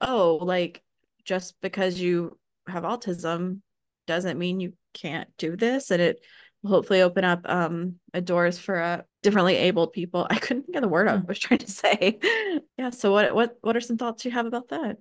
[0.00, 0.82] oh, like
[1.24, 3.60] just because you have autism
[4.06, 5.90] doesn't mean you can't do this.
[5.90, 6.20] And it
[6.62, 10.26] will hopefully open up um doors for uh, differently abled people.
[10.30, 12.18] I couldn't get the word I was trying to say.
[12.78, 12.90] yeah.
[12.90, 14.96] So what what what are some thoughts you have about that?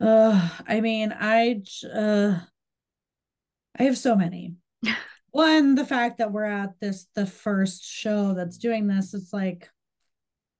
[0.00, 2.38] Uh I mean, I uh
[3.78, 4.54] I have so many.
[5.30, 9.68] One, the fact that we're at this the first show that's doing this, it's like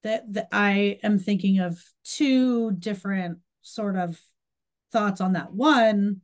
[0.03, 4.19] that, that I am thinking of two different sort of
[4.91, 5.53] thoughts on that.
[5.53, 6.21] One,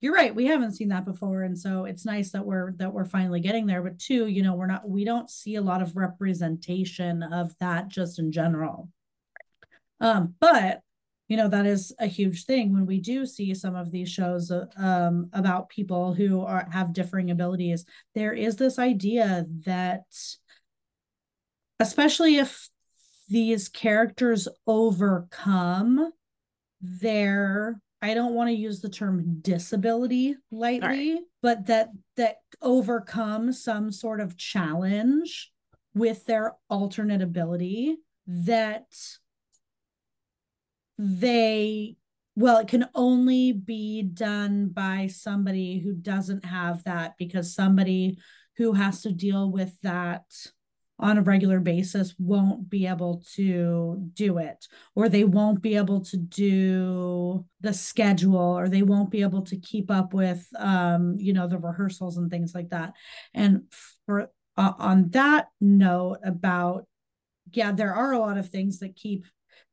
[0.00, 3.04] you're right, we haven't seen that before, and so it's nice that we're that we're
[3.04, 3.82] finally getting there.
[3.82, 7.88] But two, you know, we're not we don't see a lot of representation of that
[7.88, 8.88] just in general.
[10.00, 10.82] Um, but
[11.28, 14.50] you know that is a huge thing when we do see some of these shows
[14.50, 20.04] uh, um, about people who are have differing abilities there is this idea that
[21.80, 22.68] especially if
[23.32, 26.12] these characters overcome
[26.80, 31.20] their I don't want to use the term disability lightly, right.
[31.40, 35.50] but that that overcome some sort of challenge
[35.94, 38.86] with their alternate ability that
[40.98, 41.96] they
[42.36, 48.18] well it can only be done by somebody who doesn't have that because somebody
[48.56, 50.24] who has to deal with that
[51.02, 56.00] on a regular basis won't be able to do it or they won't be able
[56.00, 61.32] to do the schedule or they won't be able to keep up with um you
[61.32, 62.92] know the rehearsals and things like that.
[63.34, 63.64] And
[64.06, 66.86] for uh, on that note about
[67.52, 69.26] yeah there are a lot of things that keep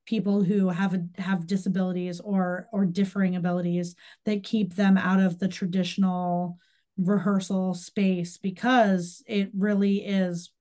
[0.05, 5.37] people who have a, have disabilities or or differing abilities that keep them out of
[5.37, 6.57] the traditional
[6.97, 10.51] rehearsal space because it really is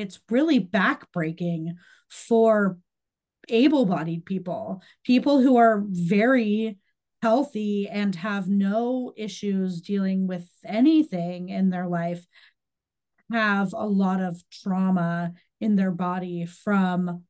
[0.00, 1.72] it's really backbreaking
[2.08, 2.78] for
[3.48, 6.78] able-bodied people people who are very
[7.22, 12.26] healthy and have no issues dealing with anything in their life
[13.32, 17.24] have a lot of trauma in their body from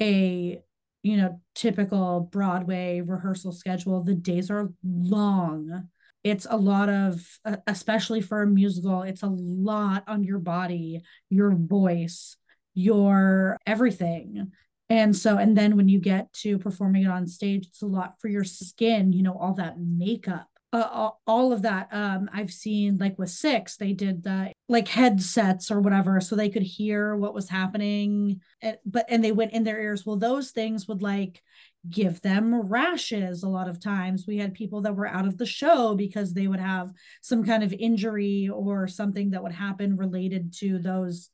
[0.00, 0.60] a
[1.02, 4.02] you know typical broadway rehearsal schedule.
[4.02, 5.88] The days are long
[6.26, 7.24] it's a lot of
[7.68, 12.36] especially for a musical it's a lot on your body your voice
[12.76, 14.52] your everything.
[14.88, 18.20] And so and then when you get to performing it on stage it's a lot
[18.20, 21.88] for your skin you know all that makeup uh, all of that.
[21.90, 26.50] Um i've seen like with six they did the like headsets or whatever so they
[26.50, 30.04] could hear what was happening and, but and they went in their ears.
[30.06, 31.42] Well those things would like
[31.90, 34.24] give them rashes a lot of times.
[34.26, 37.62] We had people that were out of the show because they would have some kind
[37.62, 41.30] of injury or something that would happen related to those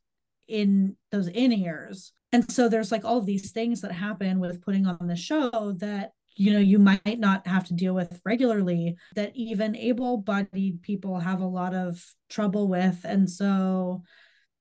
[0.48, 4.62] in those in ears and so there's like all of these things that happen with
[4.62, 8.96] putting on the show that you know you might not have to deal with regularly
[9.14, 13.00] that even able-bodied people have a lot of trouble with.
[13.04, 14.02] And so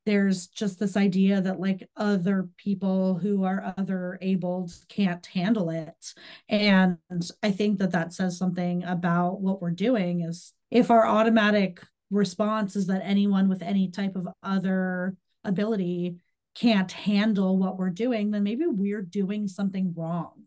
[0.06, 6.14] there's just this idea that like other people who are other abled can't handle it.
[6.50, 6.98] And
[7.44, 12.76] i think that that says something about what we're doing is if our automatic response
[12.76, 16.18] is that anyone with any type of other ability
[16.56, 20.44] can't handle what we're doing then maybe we're doing something wrong.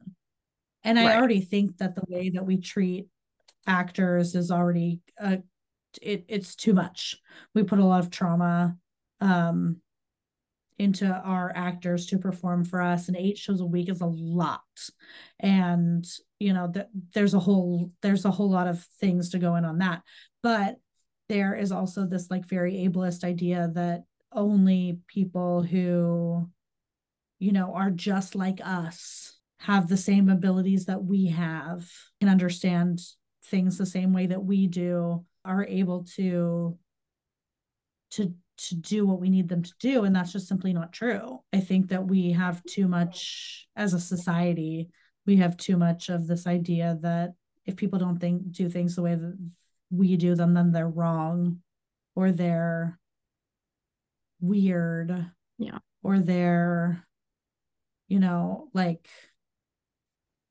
[0.82, 3.06] And i already think that the way that we treat
[3.66, 5.36] actors is already uh,
[6.02, 7.16] it, it's too much.
[7.54, 8.76] We put a lot of trauma
[9.24, 9.80] um,
[10.78, 13.08] into our actors to perform for us.
[13.08, 14.60] And eight shows a week is a lot.
[15.40, 16.06] And
[16.38, 19.64] you know that there's a whole there's a whole lot of things to go in
[19.64, 20.02] on that.
[20.42, 20.76] But
[21.28, 26.50] there is also this like very ableist idea that only people who
[27.38, 31.88] you know are just like us have the same abilities that we have
[32.20, 33.00] can understand
[33.46, 36.76] things the same way that we do are able to
[38.10, 41.40] to to do what we need them to do and that's just simply not true.
[41.52, 44.88] I think that we have too much as a society
[45.26, 47.32] we have too much of this idea that
[47.64, 49.50] if people don't think do things the way that
[49.90, 51.60] we do them then they're wrong
[52.14, 52.98] or they're
[54.40, 55.78] weird yeah.
[56.02, 57.06] or they're
[58.08, 59.08] you know like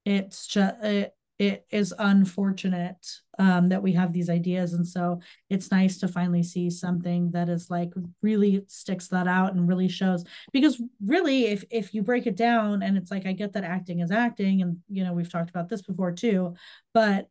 [0.06, 3.06] it's just it, it is unfortunate
[3.39, 4.73] um, that we have these ideas.
[4.73, 9.53] And so it's nice to finally see something that is like really sticks that out
[9.53, 10.23] and really shows.
[10.51, 13.99] Because really if if you break it down and it's like i get that acting
[13.99, 16.53] is acting and you know we've talked about this before too
[16.93, 17.27] but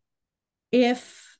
[0.70, 1.33] if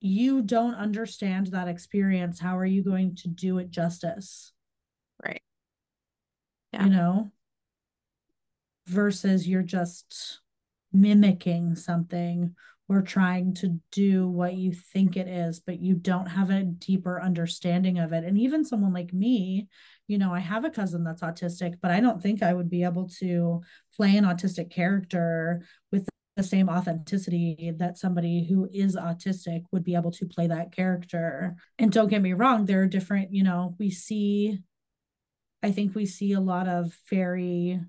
[0.00, 4.52] you don't understand that experience how are you going to do it justice?
[5.24, 5.42] Right.
[6.72, 6.84] Yeah.
[6.84, 7.30] you know?
[8.86, 10.40] Versus you're just
[10.92, 12.54] mimicking something
[12.88, 17.20] or trying to do what you think it is, but you don't have a deeper
[17.20, 18.22] understanding of it.
[18.22, 19.66] And even someone like me,
[20.06, 22.84] you know, I have a cousin that's autistic, but I don't think I would be
[22.84, 23.62] able to
[23.96, 29.94] play an autistic character with the same authenticity that somebody who is autistic would be
[29.94, 31.56] able to play that character.
[31.78, 34.60] And don't get me wrong, there are different, you know, we see,
[35.62, 37.80] I think we see a lot of very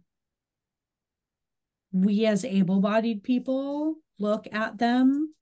[1.91, 5.33] we as able-bodied people look at them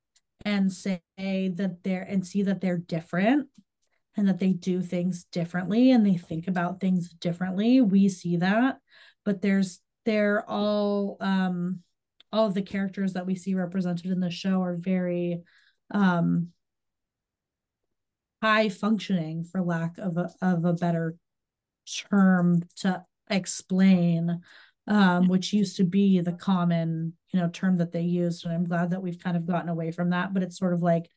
[0.44, 3.48] and say that they're and see that they're different
[4.18, 8.78] and that they do things differently and they think about things differently we see that.
[9.24, 11.80] But there's they're all um
[12.32, 15.42] all of the characters that we see represented in the show are very
[15.92, 16.50] um
[18.42, 21.16] high functioning for lack of a, of a better
[22.10, 24.42] term to explain
[24.88, 28.45] um, which used to be the common, you know, term that they used.
[28.45, 30.34] And I'm glad that we've kind of gotten away from that.
[30.34, 31.10] But it's sort of like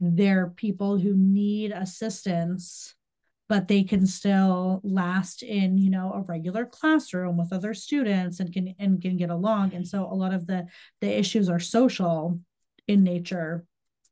[0.00, 2.94] they're people who need assistance
[3.48, 8.52] but they can still last in you know a regular classroom with other students and
[8.52, 10.66] can and can get along and so a lot of the
[11.00, 12.40] the issues are social
[12.86, 13.64] in nature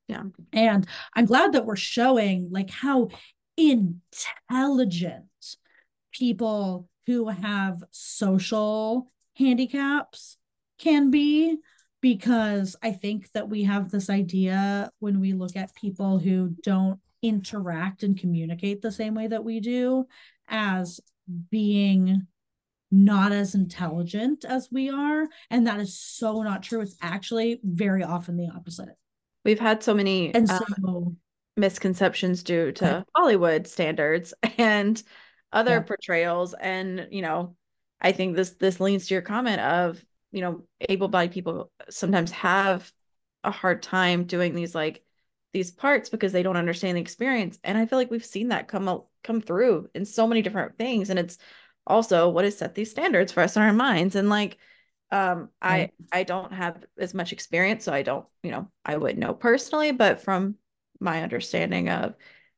[0.09, 3.09] yeah and i'm glad that we're showing like how
[3.57, 5.25] intelligent
[6.13, 10.37] people who have social handicaps
[10.79, 11.57] can be
[12.01, 17.01] because I think that we have this idea when we look at people who don't
[17.23, 20.07] interact and communicate the same way that we do
[20.49, 21.01] as
[21.51, 22.27] being
[22.91, 25.27] not as intelligent as we are.
[25.51, 26.81] And that is so not true.
[26.81, 28.97] It's actually very often the opposite.
[29.45, 31.17] We've had so many and uh, so,
[31.57, 35.03] misconceptions due to Hollywood standards and
[35.55, 35.81] other yeah.
[35.81, 36.55] portrayals.
[36.55, 37.57] And, you know,
[38.01, 42.93] I think this this leans to your comment of you know able-bodied people sometimes have
[43.45, 45.03] a hard time doing these like
[45.53, 48.69] these parts because they don't understand the experience and i feel like we've seen that
[48.69, 51.39] come out come through in so many different things and it's
[51.87, 54.59] also what has set these standards for us in our minds and like
[55.13, 55.93] um right.
[56.13, 59.33] i i don't have as much experience so i don't you know i wouldn't know
[59.33, 60.57] personally but from
[60.99, 62.15] my understanding of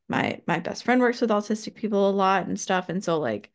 [0.09, 3.51] my my best friend works with autistic people a lot and stuff and so like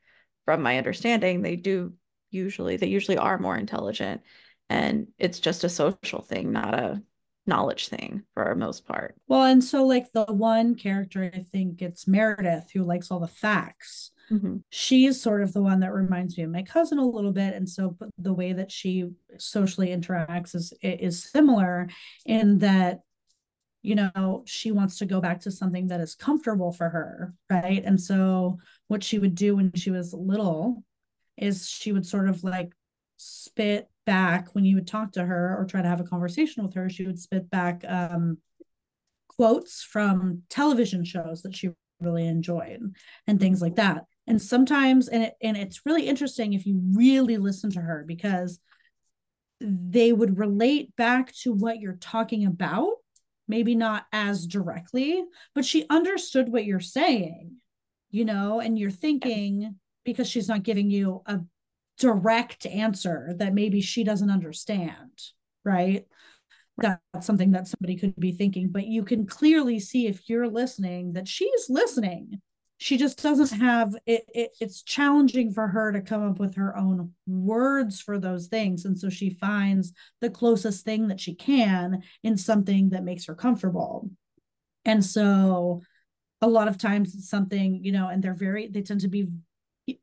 [0.46, 1.94] from my understanding they do
[2.30, 4.22] usually they usually are more intelligent
[4.70, 7.02] and it's just a social thing not a
[7.48, 11.82] knowledge thing for the most part well and so like the one character i think
[11.82, 14.58] it's meredith who likes all the facts mm-hmm.
[14.70, 17.68] she's sort of the one that reminds me of my cousin a little bit and
[17.68, 21.90] so the way that she socially interacts is is similar
[22.26, 23.02] in that
[23.82, 27.84] you know she wants to go back to something that is comfortable for her right?
[27.86, 30.84] And so what she would do when she was little
[31.38, 32.72] is she would sort of like
[33.18, 36.74] spit back when you would talk to her or try to have a conversation with
[36.74, 38.38] her she would spit back um,
[39.28, 41.70] quotes from television shows that she
[42.02, 42.94] really enjoyed
[43.28, 44.06] and things like that.
[44.28, 48.60] And sometimes and it, and it's really interesting if you really listen to her because
[49.60, 52.94] they would relate back to what you're talking about
[53.52, 57.58] maybe not as directly but she understood what you're saying
[58.10, 61.40] you know and you're thinking because she's not giving you a
[62.02, 65.12] direct answer that maybe she doesn't understand,
[65.64, 66.06] right?
[66.80, 71.14] That's something that somebody could be thinking, but you can clearly see if you're listening
[71.14, 72.42] that she's listening.
[72.82, 74.58] She just doesn't have it, it.
[74.60, 78.86] It's challenging for her to come up with her own words for those things.
[78.86, 83.36] And so she finds the closest thing that she can in something that makes her
[83.36, 84.10] comfortable.
[84.84, 85.84] And so
[86.42, 89.28] a lot of times it's something, you know, and they're very, they tend to be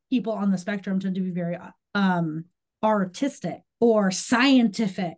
[0.08, 1.58] people on the spectrum tend to be very
[1.96, 2.44] um,
[2.84, 5.16] artistic or scientific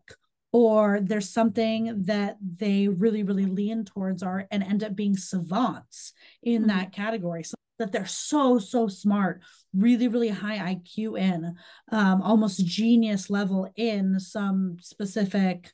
[0.53, 6.13] or there's something that they really really lean towards are and end up being savants
[6.43, 6.69] in mm-hmm.
[6.69, 9.41] that category so that they're so so smart
[9.73, 11.55] really really high iq in
[11.93, 15.73] um, almost genius level in some specific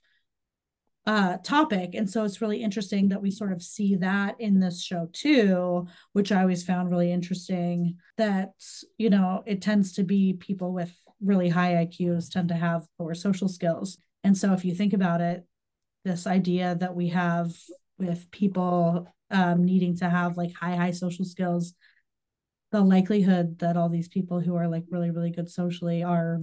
[1.06, 1.94] uh, topic.
[1.94, 5.86] And so it's really interesting that we sort of see that in this show too,
[6.12, 8.54] which I always found really interesting that,
[8.98, 13.14] you know, it tends to be people with really high IQs tend to have lower
[13.14, 13.98] social skills.
[14.26, 15.44] And so if you think about it,
[16.04, 17.52] this idea that we have
[17.96, 21.74] with people um, needing to have like high, high social skills,
[22.72, 26.40] the likelihood that all these people who are like really, really good socially are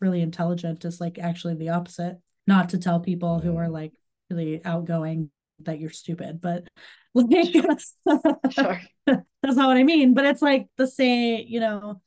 [0.00, 3.92] really intelligent is like actually the opposite not to tell people who are like
[4.28, 5.30] really outgoing
[5.60, 6.66] that you're stupid, but
[7.14, 7.54] like
[8.50, 8.80] sure.
[9.06, 10.12] that's not what I mean.
[10.12, 12.00] But it's like the same, you know,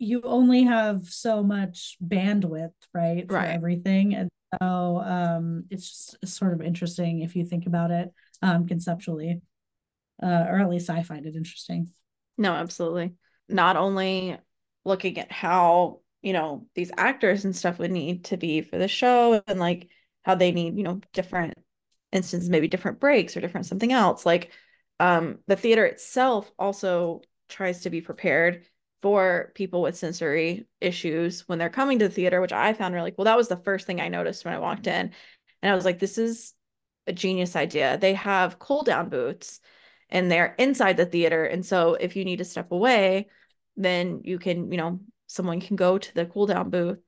[0.00, 3.24] you only have so much bandwidth, right?
[3.28, 3.50] For right.
[3.50, 4.16] everything.
[4.16, 4.28] And
[4.62, 5.88] so um it's
[6.20, 9.42] just sort of interesting if you think about it um conceptually.
[10.20, 11.92] Uh, or at least I find it interesting.
[12.36, 13.14] No, absolutely.
[13.48, 14.36] Not only
[14.84, 18.88] looking at how you know these actors and stuff would need to be for the
[18.88, 19.88] show and like
[20.22, 21.54] how they need you know different
[22.10, 24.50] instances maybe different breaks or different something else like
[24.98, 28.64] um the theater itself also tries to be prepared
[29.02, 33.12] for people with sensory issues when they're coming to the theater which i found really
[33.12, 33.24] cool.
[33.24, 35.12] That was the first thing i noticed when i walked in.
[35.62, 36.54] And i was like this is
[37.06, 37.96] a genius idea.
[37.98, 39.60] They have cool down booths
[40.10, 41.44] and they're inside the theater.
[41.44, 43.28] And so if you need to step away
[43.76, 46.98] then you can you know someone can go to the cool down booth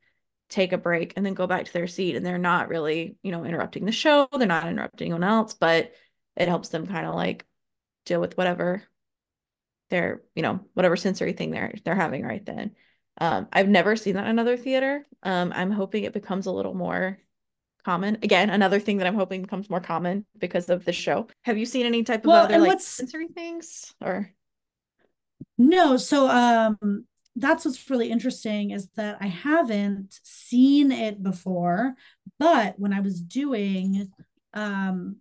[0.49, 2.16] take a break and then go back to their seat.
[2.16, 4.28] And they're not really you know interrupting the show.
[4.32, 5.93] They're not interrupting anyone else but
[6.36, 7.45] it helps them kind of like
[8.07, 8.82] deal with whatever
[9.91, 12.74] their you know whatever sensory thing they're they're having right then.
[13.20, 15.07] Um, i've never seen that in another theater.
[15.22, 17.18] Um, i'm hoping it becomes a little more
[17.84, 18.18] common.
[18.22, 21.26] Again another thing that i'm hoping becomes more common because of the show.
[21.43, 24.30] Have you seen any type of well, other like sensory things or?
[25.59, 27.05] No, so um
[27.36, 31.95] that's what's really interesting is that I haven't seen it before,
[32.38, 34.11] but when I was doing
[34.55, 35.16] um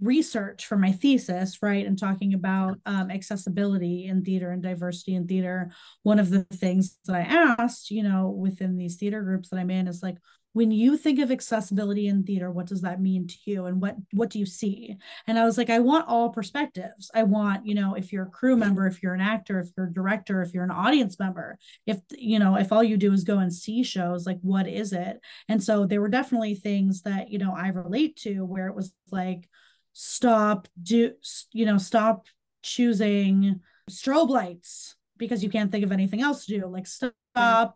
[0.00, 5.26] research for my thesis, right, and talking about um, accessibility in theater and diversity in
[5.26, 5.72] theater,
[6.02, 9.70] one of the things that I asked, you know, within these theater groups that I'm
[9.70, 10.16] in is like,
[10.52, 13.66] when you think of accessibility in theater what does that mean to you?
[13.66, 14.96] And what what do you see?
[15.26, 17.10] And i was like i want all perspectives.
[17.14, 19.86] I want you know if you're a crew member if you're an actor if you're
[19.86, 23.24] a director if you're an audience member if you know if all you do is
[23.24, 25.20] go and see shows like what is it?
[25.48, 28.94] And so there were definitely things that you know i relate to where it was
[29.12, 29.48] like
[30.00, 31.12] stop do
[31.50, 32.26] you know stop
[32.62, 37.68] choosing strobe lights because you can't think of anything else to do like stop mm-hmm.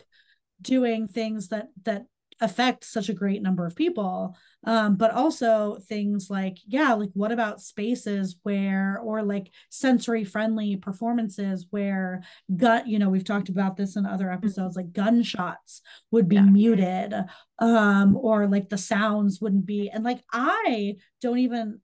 [0.61, 2.07] doing things that that
[2.41, 7.33] affect such a great number of people um, but also things like yeah like what
[7.33, 12.23] about spaces where or like sensory friendly performances where
[12.57, 14.35] gut you know we've talked about this in other mm-hmm.
[14.35, 16.43] episodes like gunshots would be yeah.
[16.43, 17.15] muted
[17.59, 21.81] um or like the sounds wouldn't be and like i don't even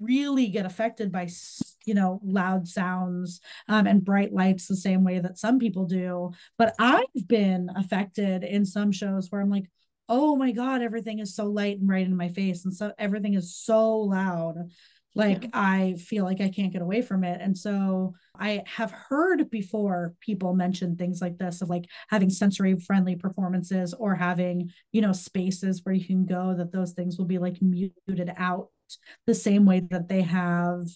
[0.00, 1.28] really get affected by
[1.86, 6.32] you know loud sounds um, and bright lights the same way that some people do.
[6.58, 9.70] But i've been affected in some shows where i'm like
[10.08, 13.34] oh my god everything is so light and right in my face and so everything
[13.34, 14.56] is so loud.
[15.14, 15.50] Like yeah.
[15.52, 17.40] i feel like i can't get away from it.
[17.40, 22.78] And so i have heard before people mention things like this of like having sensory
[22.78, 27.26] friendly performances or having you know spaces where you can go that those things will
[27.26, 28.68] be like muted out
[29.26, 30.86] the same way that they have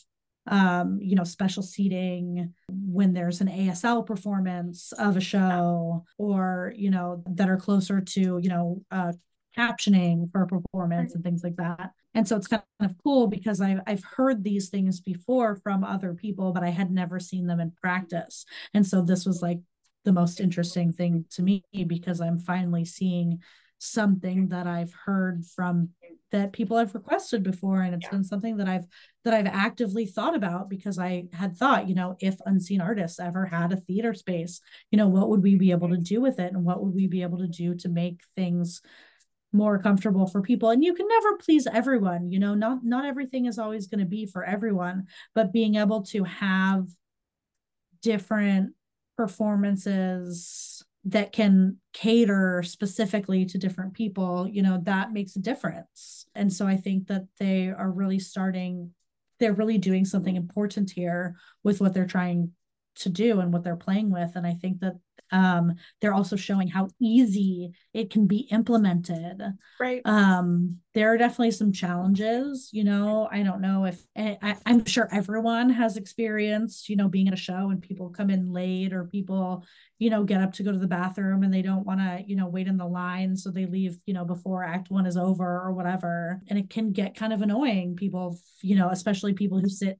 [0.49, 6.91] um, you know, special seating when there's an ASL performance of a show or, you
[6.91, 9.13] know, that are closer to, you know, uh,
[9.57, 11.91] captioning for a performance and things like that.
[12.15, 16.15] And so it's kind of cool because I've, I've heard these things before from other
[16.15, 18.45] people, but I had never seen them in practice.
[18.73, 19.59] And so this was like
[20.05, 23.41] the most interesting thing to me because I'm finally seeing
[23.79, 25.91] something that I've heard from
[26.33, 28.11] that people have requested before and it's yeah.
[28.11, 28.87] been something that I've
[29.25, 33.47] that I've actively thought about because I had thought, you know, if unseen artists ever
[33.47, 34.61] had a theater space,
[34.91, 37.07] you know, what would we be able to do with it and what would we
[37.07, 38.83] be able to do to make things
[39.53, 43.47] more comfortable for people and you can never please everyone you know not not everything
[43.47, 46.87] is always going to be for everyone but being able to have
[48.03, 48.75] different
[49.17, 56.27] performances that can cater specifically to different people, you know, that makes a difference.
[56.35, 58.91] And so I think that they are really starting,
[59.39, 62.51] they're really doing something important here with what they're trying
[62.97, 64.37] to do and what they're playing with.
[64.37, 64.95] And I think that
[65.33, 69.43] um, they're also showing how easy it can be implemented.
[69.81, 70.03] Right.
[70.05, 72.71] Um, there are definitely some challenges.
[72.73, 77.29] You know, I don't know if I, I'm sure everyone has experienced, you know, being
[77.29, 79.65] at a show and people come in late or people,
[79.99, 82.37] you know, get up to go to the bathroom and they don't want to, you
[82.37, 83.37] know, wait in the line.
[83.37, 86.41] So they leave, you know, before act one is over or whatever.
[86.49, 87.97] And it can get kind of annoying.
[87.97, 89.99] People, you know, especially people who sit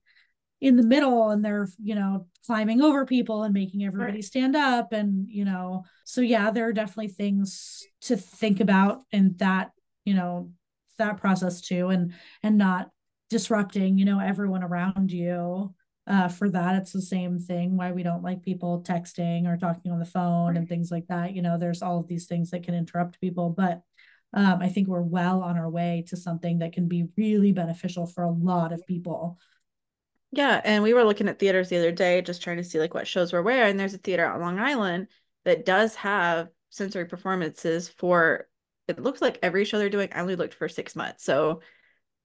[0.61, 4.25] in the middle and they're you know climbing over people and making everybody right.
[4.25, 9.35] stand up and you know so yeah there are definitely things to think about in
[9.37, 9.71] that
[10.05, 10.51] you know
[10.99, 12.91] that process too and and not
[13.29, 15.75] disrupting you know everyone around you
[16.07, 19.91] uh, for that it's the same thing why we don't like people texting or talking
[19.91, 20.57] on the phone right.
[20.57, 23.51] and things like that you know there's all of these things that can interrupt people
[23.51, 23.83] but
[24.33, 28.07] um, i think we're well on our way to something that can be really beneficial
[28.07, 29.37] for a lot of people
[30.33, 32.95] yeah, and we were looking at theaters the other day, just trying to see like
[32.95, 33.67] what shows were where.
[33.67, 35.09] And there's a theater on Long Island
[35.45, 38.49] that does have sensory performances for
[38.89, 40.11] it looks like every show they're doing.
[40.13, 41.25] I only looked for six months.
[41.25, 41.61] So,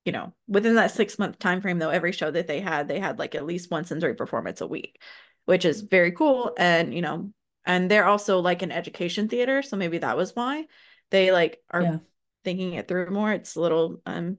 [0.06, 3.00] you know, within that six month time frame though, every show that they had, they
[3.00, 5.02] had like at least one sensory performance a week,
[5.46, 6.54] which is very cool.
[6.58, 7.32] And, you know,
[7.66, 9.62] and they're also like an education theater.
[9.62, 10.66] So maybe that was why
[11.10, 11.98] they like are yeah.
[12.44, 13.32] thinking it through more.
[13.32, 14.38] It's a little um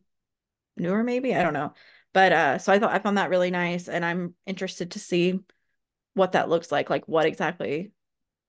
[0.76, 1.34] newer, maybe.
[1.34, 1.74] I don't know.
[2.14, 5.40] But uh, so I thought I found that really nice, and I'm interested to see
[6.14, 7.92] what that looks like, like what exactly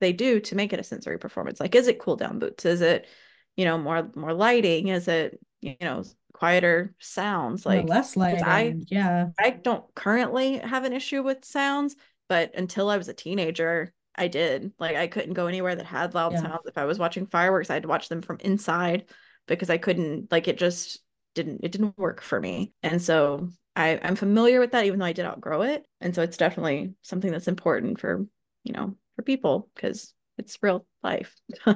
[0.01, 1.59] they do to make it a sensory performance.
[1.59, 2.65] Like, is it cool down boots?
[2.65, 3.07] Is it,
[3.55, 4.89] you know, more more lighting?
[4.89, 6.03] Is it, you know,
[6.33, 7.65] quieter sounds?
[7.65, 8.43] Like less lighting.
[8.43, 9.27] I, yeah.
[9.39, 11.95] I don't currently have an issue with sounds,
[12.27, 14.73] but until I was a teenager, I did.
[14.77, 16.41] Like I couldn't go anywhere that had loud yeah.
[16.41, 16.65] sounds.
[16.65, 19.05] If I was watching fireworks, I had to watch them from inside
[19.47, 20.99] because I couldn't like it just
[21.33, 22.73] didn't it didn't work for me.
[22.81, 25.85] And so I, I'm familiar with that, even though I did outgrow it.
[25.99, 28.25] And so it's definitely something that's important for,
[28.63, 31.35] you know, for people because it's real life.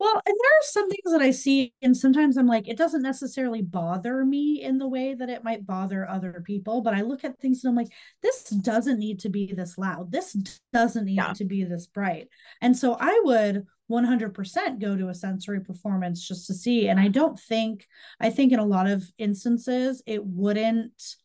[0.00, 3.02] Well, and there are some things that I see, and sometimes I'm like, it doesn't
[3.02, 6.80] necessarily bother me in the way that it might bother other people.
[6.80, 7.92] But I look at things and I'm like,
[8.22, 10.10] this doesn't need to be this loud.
[10.10, 10.32] This
[10.72, 11.34] doesn't need yeah.
[11.34, 12.28] to be this bright.
[12.62, 16.88] And so I would 100% go to a sensory performance just to see.
[16.88, 17.86] And I don't think,
[18.20, 21.16] I think in a lot of instances, it wouldn't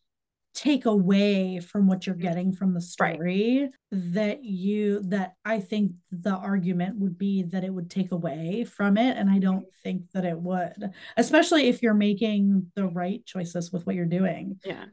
[0.56, 2.24] take away from what you're mm-hmm.
[2.24, 3.72] getting from the story right.
[3.92, 8.98] that you that I think the argument would be that it would take away from
[8.98, 9.82] it and I don't mm-hmm.
[9.84, 14.60] think that it would especially if you're making the right choices with what you're doing.
[14.64, 14.86] Yeah.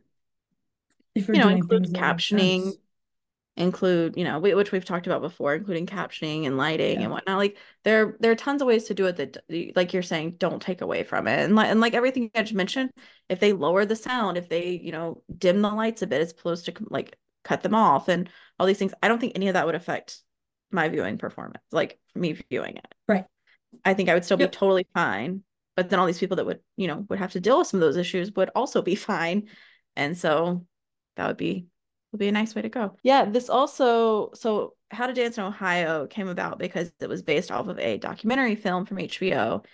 [1.15, 2.73] If you're you know, include captioning
[3.57, 7.03] include you know which we've talked about before including captioning and lighting yeah.
[7.03, 9.37] and whatnot like there there are tons of ways to do it that
[9.77, 12.55] like you're saying don't take away from it and like, and like everything i just
[12.55, 12.91] mentioned
[13.29, 16.33] if they lower the sound if they you know dim the lights a bit as
[16.33, 19.55] opposed to like cut them off and all these things i don't think any of
[19.55, 20.23] that would affect
[20.71, 23.27] my viewing performance like me viewing it right
[23.85, 24.51] i think i would still yep.
[24.51, 25.43] be totally fine
[25.77, 27.83] but then all these people that would you know would have to deal with some
[27.83, 29.47] of those issues would also be fine
[29.95, 30.65] and so
[31.17, 31.67] that would be
[32.13, 32.97] would be a nice way to go.
[33.03, 37.51] Yeah, this also so How to Dance in Ohio came about because it was based
[37.51, 39.65] off of a documentary film from HBO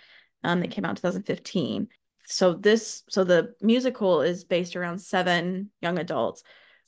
[0.43, 1.89] um, that came out in 2015.
[2.25, 6.43] So this so the musical is based around seven young adults,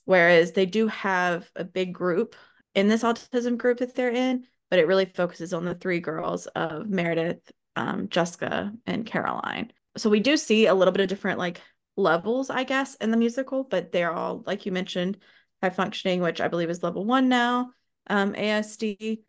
[0.06, 2.36] whereas they do have a big group
[2.74, 6.47] in this autism group that they're in, but it really focuses on the three girls
[6.47, 9.74] of Meredith, um, Jessica, and Caroline.
[9.97, 11.60] So we do see a little bit of different like
[11.97, 15.18] levels, I guess, in the musical, but they're all, like you mentioned,
[15.62, 17.72] high functioning, which I believe is level one now,
[18.07, 19.20] um, ASD.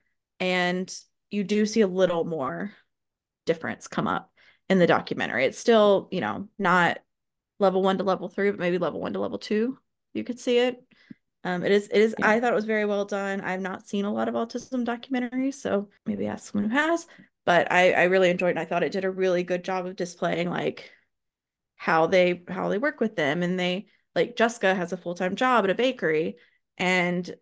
[0.40, 0.94] And
[1.30, 2.72] you do see a little more
[3.46, 4.30] difference come up
[4.68, 5.44] in the documentary.
[5.44, 6.98] It's still, you know, not
[7.58, 9.78] level one to level three, but maybe level one to level two.
[10.14, 10.82] You could see it.
[11.44, 13.40] Um, it is, it is, I thought it was very well done.
[13.40, 17.06] I've not seen a lot of autism documentaries, so maybe ask someone who has,
[17.44, 18.60] but I, I really enjoyed it.
[18.60, 20.90] I thought it did a really good job of displaying like
[21.74, 23.42] how they, how they work with them.
[23.42, 26.36] And they, like Jessica has a full-time job at a bakery
[26.78, 27.34] and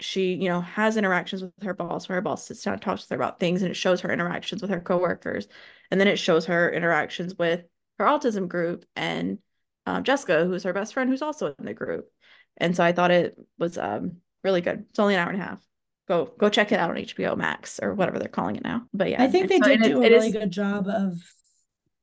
[0.00, 3.04] she, you know, has interactions with her boss where her boss sits down and talks
[3.04, 5.46] to her about things and it shows her interactions with her coworkers.
[5.90, 7.64] And then it shows her interactions with
[7.98, 9.38] her autism group and
[9.86, 12.10] um, Jessica, who's her best friend, who's also in the group.
[12.56, 14.86] And so I thought it was um, really good.
[14.90, 15.66] It's only an hour and a half.
[16.08, 18.82] Go go check it out on HBO Max or whatever they're calling it now.
[18.92, 20.32] But yeah, I think they so did do a really is...
[20.32, 21.14] good job of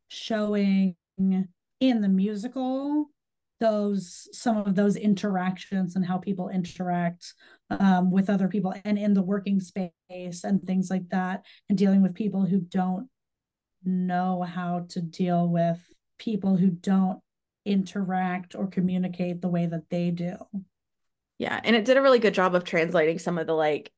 [0.07, 3.09] showing in the musical
[3.59, 7.33] those some of those interactions and how people interact
[7.69, 12.01] um, with other people and in the working space and things like that and dealing
[12.01, 13.09] with people who don't
[13.83, 15.79] know how to deal with
[16.19, 17.19] people who don't
[17.65, 20.35] interact or communicate the way that they do.
[21.37, 23.91] Yeah and it did a really good job of translating some of the like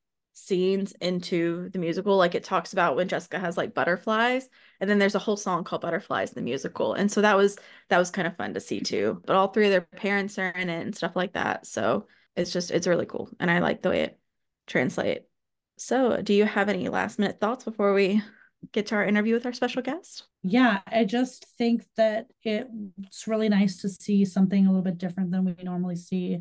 [0.45, 4.47] scenes into the musical like it talks about when jessica has like butterflies
[4.79, 7.57] and then there's a whole song called butterflies in the musical and so that was
[7.89, 10.49] that was kind of fun to see too but all three of their parents are
[10.49, 13.81] in it and stuff like that so it's just it's really cool and i like
[13.81, 14.19] the way it
[14.69, 15.23] translate.
[15.77, 18.21] So do you have any last minute thoughts before we
[18.71, 23.49] get to our interview with our special guest yeah i just think that it's really
[23.49, 26.39] nice to see something a little bit different than we normally see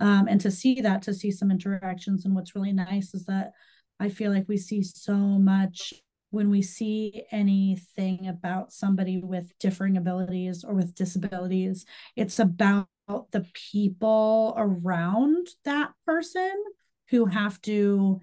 [0.00, 3.52] um, and to see that to see some interactions and what's really nice is that
[4.00, 5.94] i feel like we see so much
[6.30, 11.86] when we see anything about somebody with differing abilities or with disabilities.
[12.16, 12.86] It's about
[13.30, 16.52] the people around that person
[17.08, 18.20] who have to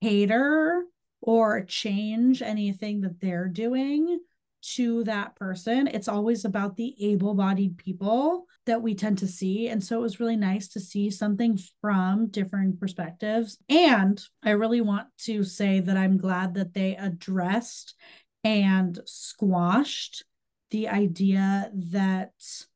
[0.00, 0.84] cater
[1.20, 4.20] or change anything that they're doing
[4.60, 5.86] to that person.
[5.86, 9.68] It's always about the able bodied people that we tend to see.
[9.68, 13.58] And so it was really nice to see something from different perspectives.
[13.68, 17.94] And I really want to say that I'm glad that they addressed
[18.44, 20.24] and squashed
[20.70, 22.32] the idea that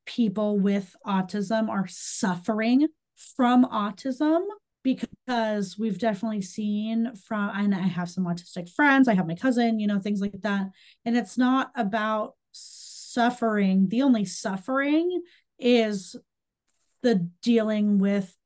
[0.07, 2.89] people with autism are suffering
[3.37, 4.41] from autism
[4.83, 9.79] because we've definitely seen from and I have some autistic friends, I have my cousin,
[9.79, 10.67] you know, things like that.
[11.05, 13.89] And it's not about suffering.
[13.89, 15.23] The only suffering
[15.59, 16.17] is
[17.03, 18.37] the dealing with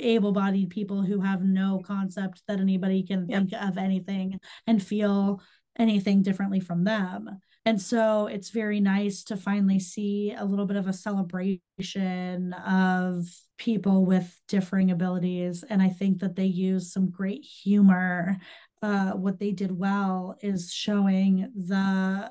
[0.00, 3.48] able-bodied people who have no concept that anybody can yep.
[3.48, 5.40] think of anything and feel
[5.78, 7.28] anything differently from them.
[7.66, 13.26] And so it's very nice to finally see a little bit of a celebration of
[13.56, 15.64] people with differing abilities.
[15.68, 18.36] And I think that they use some great humor.
[18.82, 22.30] Uh, what they did well is showing the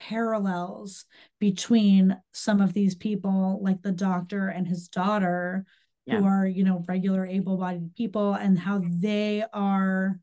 [0.00, 1.04] parallels
[1.38, 5.66] between some of these people, like the doctor and his daughter,
[6.06, 6.18] yeah.
[6.18, 10.18] who are, you know, regular able bodied people, and how they are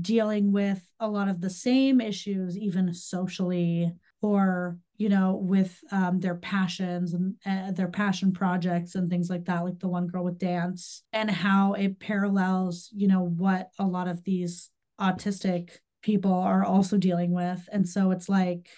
[0.00, 6.18] dealing with a lot of the same issues, even socially, or you know, with um,
[6.18, 10.24] their passions and uh, their passion projects and things like that, like the one girl
[10.24, 14.70] with dance, and how it parallels, you know, what a lot of these
[15.00, 15.70] autistic
[16.02, 17.68] people are also dealing with.
[17.70, 18.68] And so it's like,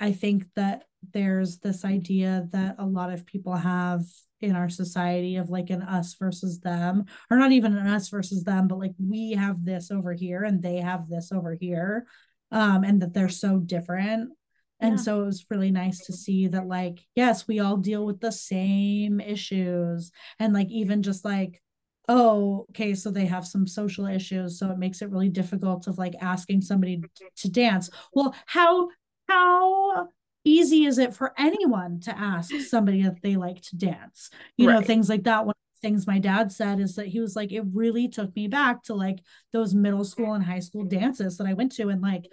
[0.00, 4.02] I think that there's this idea that a lot of people have
[4.40, 8.44] in our society of like an us versus them, or not even an us versus
[8.44, 12.06] them, but like we have this over here and they have this over here.
[12.52, 14.32] Um, and that they're so different.
[14.80, 15.02] And yeah.
[15.04, 18.32] so it was really nice to see that, like, yes, we all deal with the
[18.32, 20.10] same issues.
[20.40, 21.62] And like, even just like,
[22.08, 24.58] oh, okay, so they have some social issues.
[24.58, 27.00] So it makes it really difficult of like asking somebody
[27.36, 27.88] to dance.
[28.12, 28.88] Well, how,
[29.28, 30.08] how
[30.44, 34.30] easy is it for anyone to ask somebody if they like to dance?
[34.56, 34.74] You right.
[34.74, 35.44] know, things like that.
[35.44, 38.34] One of the things my dad said is that he was like, it really took
[38.34, 39.20] me back to like
[39.52, 41.88] those middle school and high school dances that I went to.
[41.88, 42.26] And like,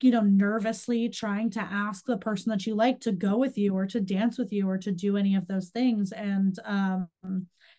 [0.00, 3.74] you know, nervously trying to ask the person that you like to go with you
[3.74, 6.12] or to dance with you or to do any of those things.
[6.12, 7.08] And um,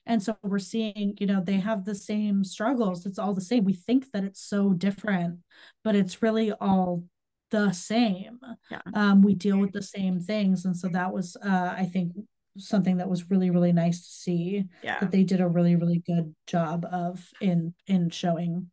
[0.05, 3.05] and so we're seeing, you know, they have the same struggles.
[3.05, 3.63] It's all the same.
[3.63, 5.39] We think that it's so different,
[5.84, 7.03] but it's really all
[7.52, 8.39] the same.
[8.70, 8.82] Yeah.
[8.93, 10.66] Um, we deal with the same things.
[10.66, 12.14] And so that was uh I think
[12.58, 14.66] something that was really, really nice to see.
[14.84, 14.99] Yeah.
[14.99, 18.72] That they did a really, really good job of in in showing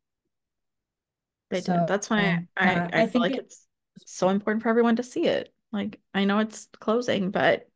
[1.50, 1.86] they so, did.
[1.86, 3.66] That's why um, I, I, I, feel like it, it's
[4.06, 5.52] so important for everyone to see it.
[5.72, 7.68] Like I know it's closing, but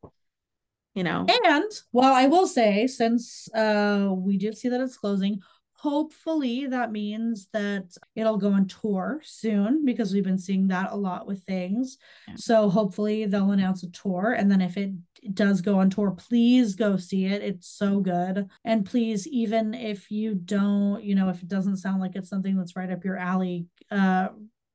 [0.95, 1.27] you know.
[1.29, 5.41] And well, I will say, since uh we did see that it's closing,
[5.83, 10.97] hopefully that means that it'll go on tour soon because we've been seeing that a
[10.97, 11.99] lot with things.
[12.29, 12.35] Yeah.
[12.37, 14.93] so hopefully they'll announce a tour and then if it
[15.35, 17.43] does go on tour please go see it.
[17.43, 18.49] It's so good.
[18.65, 22.57] And please even if you don't you know if it doesn't sound like it's something
[22.57, 24.29] that's right up your alley uh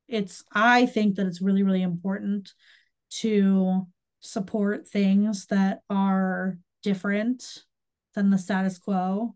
[0.08, 2.51] it's i think that it's really really important
[3.10, 3.88] to
[4.20, 7.64] support things that are different
[8.14, 9.36] than the status quo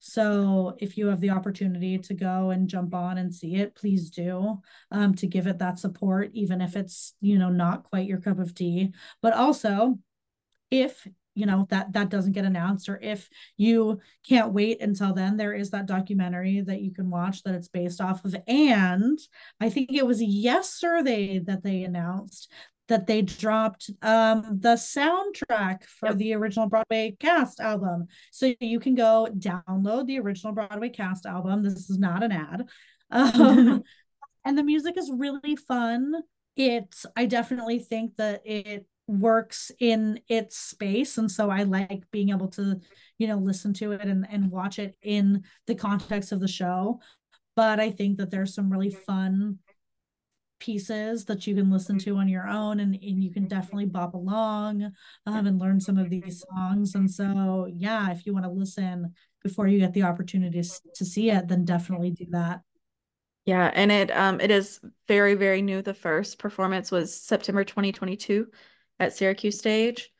[0.00, 4.08] so if you have the opportunity to go and jump on and see it, please
[4.08, 8.18] do um, to give it that support, even if it's, you know, not quite your
[8.18, 8.92] cup of tea.
[9.20, 9.98] But also,
[10.70, 15.36] if you know that that doesn't get announced or if you can't wait until then
[15.36, 19.18] there is that documentary that you can watch that it's based off of and
[19.60, 22.50] i think it was yesterday that they announced
[22.90, 26.18] that they dropped um, the soundtrack for yep.
[26.18, 28.08] the original Broadway cast album.
[28.32, 31.62] So you can go download the original Broadway cast album.
[31.62, 32.68] This is not an ad.
[33.12, 33.82] Um,
[34.44, 36.14] and the music is really fun.
[36.54, 41.18] It's, I definitely think that it works in its space.
[41.18, 42.78] And so I like being able to,
[43.18, 47.00] you know, listen to it and, and watch it in the context of the show.
[47.56, 49.58] But I think that there's some really fun
[50.60, 54.14] pieces that you can listen to on your own and, and you can definitely bop
[54.14, 54.92] along
[55.26, 56.94] um, and learn some of these songs.
[56.94, 60.62] And so yeah if you want to listen before you get the opportunity
[60.94, 62.60] to see it then definitely do that.
[63.46, 65.82] Yeah and it um it is very very new.
[65.82, 68.46] The first performance was september 2022
[69.00, 70.12] at syracuse stage.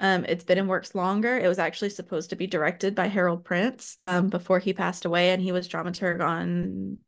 [0.00, 1.36] Um, it's been in works longer.
[1.36, 5.30] It was actually supposed to be directed by Harold Prince um, before he passed away,
[5.30, 6.98] and he was dramaturg on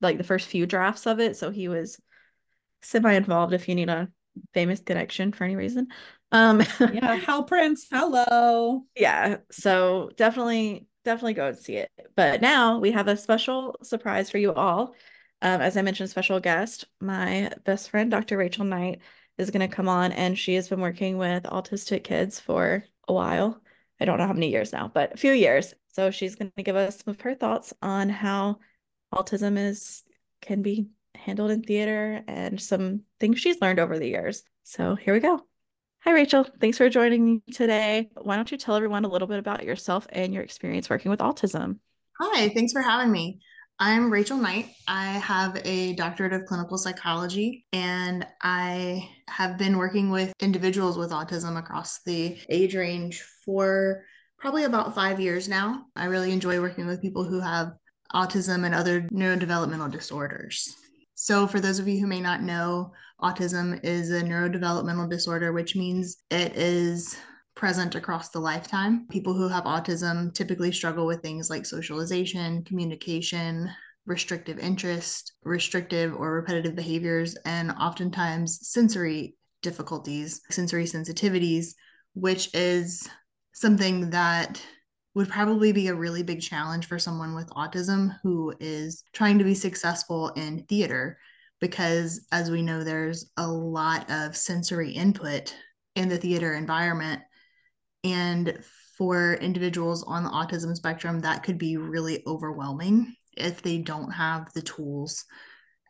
[0.00, 1.36] like the first few drafts of it.
[1.36, 2.00] So he was
[2.82, 4.08] semi involved if you need a
[4.54, 5.88] famous connection for any reason.
[6.32, 6.62] Um
[6.92, 8.84] yeah, Hal Prince, hello.
[8.94, 11.90] Yeah, so definitely definitely go and see it.
[12.16, 14.94] But now we have a special surprise for you all.
[15.42, 18.36] Um, as I mentioned, special guest, my best friend, Dr.
[18.36, 19.00] Rachel Knight,
[19.38, 23.12] is going to come on, and she has been working with autistic kids for a
[23.12, 23.60] while.
[23.98, 25.74] I don't know how many years now, but a few years.
[25.92, 28.58] So she's going to give us some of her thoughts on how
[29.14, 30.02] autism is
[30.42, 34.42] can be handled in theater and some things she's learned over the years.
[34.64, 35.40] So here we go.
[36.04, 36.46] Hi, Rachel.
[36.60, 38.10] Thanks for joining me today.
[38.14, 41.20] Why don't you tell everyone a little bit about yourself and your experience working with
[41.20, 41.78] autism?
[42.18, 43.40] Hi, thanks for having me.
[43.78, 44.68] I'm Rachel Knight.
[44.86, 51.12] I have a doctorate of clinical psychology, and I have been working with individuals with
[51.12, 54.04] autism across the age range for
[54.38, 55.86] probably about five years now.
[55.96, 57.72] I really enjoy working with people who have
[58.14, 60.74] autism and other neurodevelopmental disorders.
[61.22, 65.76] So, for those of you who may not know, autism is a neurodevelopmental disorder, which
[65.76, 67.14] means it is
[67.54, 69.06] present across the lifetime.
[69.10, 73.68] People who have autism typically struggle with things like socialization, communication,
[74.06, 81.74] restrictive interest, restrictive or repetitive behaviors, and oftentimes sensory difficulties, sensory sensitivities,
[82.14, 83.06] which is
[83.52, 84.58] something that
[85.14, 89.44] would probably be a really big challenge for someone with autism who is trying to
[89.44, 91.18] be successful in theater
[91.60, 95.54] because as we know there's a lot of sensory input
[95.96, 97.20] in the theater environment.
[98.02, 98.58] And
[98.96, 104.52] for individuals on the autism spectrum that could be really overwhelming if they don't have
[104.52, 105.24] the tools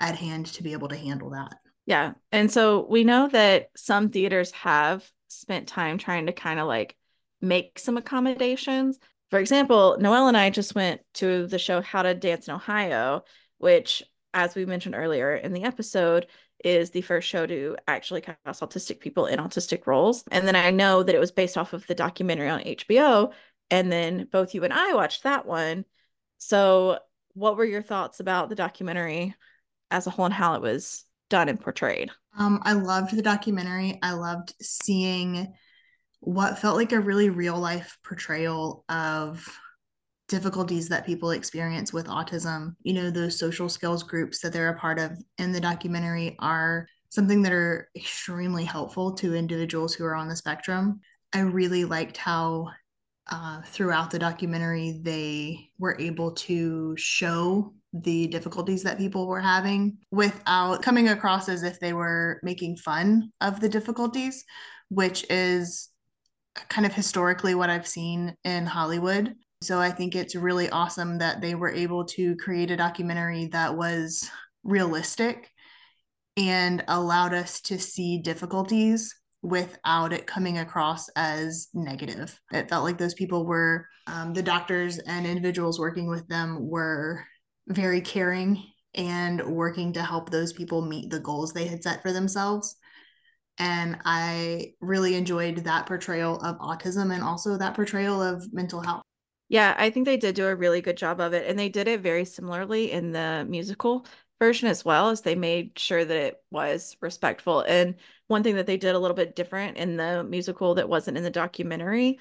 [0.00, 1.56] at hand to be able to handle that.
[1.86, 2.12] Yeah.
[2.32, 6.96] And so we know that some theaters have spent time trying to kind of like
[7.40, 8.98] make some accommodations
[9.30, 13.22] for example noelle and i just went to the show how to dance in ohio
[13.58, 14.02] which
[14.34, 16.26] as we mentioned earlier in the episode,
[16.64, 20.24] is the first show to actually cast autistic people in autistic roles.
[20.30, 23.32] And then I know that it was based off of the documentary on HBO.
[23.70, 25.84] And then both you and I watched that one.
[26.38, 26.98] So,
[27.34, 29.34] what were your thoughts about the documentary
[29.90, 32.10] as a whole and how it was done and portrayed?
[32.36, 33.98] Um, I loved the documentary.
[34.02, 35.54] I loved seeing
[36.20, 39.46] what felt like a really real life portrayal of
[40.28, 42.74] difficulties that people experience with autism.
[42.82, 46.86] You know, those social skills groups that they're a part of in the documentary are
[47.10, 51.00] something that are extremely helpful to individuals who are on the spectrum.
[51.32, 52.68] I really liked how
[53.28, 59.98] uh, throughout the documentary they were able to show the difficulties that people were having
[60.12, 64.44] without coming across as if they were making fun of the difficulties,
[64.88, 65.89] which is
[66.68, 69.34] kind of historically what I've seen in Hollywood.
[69.62, 73.76] So I think it's really awesome that they were able to create a documentary that
[73.76, 74.28] was
[74.64, 75.50] realistic
[76.36, 82.38] and allowed us to see difficulties without it coming across as negative.
[82.52, 87.24] It felt like those people were, um, the doctors and individuals working with them were
[87.68, 88.62] very caring
[88.94, 92.76] and working to help those people meet the goals they had set for themselves.
[93.60, 99.02] And I really enjoyed that portrayal of autism and also that portrayal of mental health.
[99.50, 101.46] Yeah, I think they did do a really good job of it.
[101.46, 104.06] And they did it very similarly in the musical
[104.40, 107.60] version as well, as they made sure that it was respectful.
[107.60, 107.96] And
[108.28, 111.22] one thing that they did a little bit different in the musical that wasn't in
[111.22, 112.18] the documentary,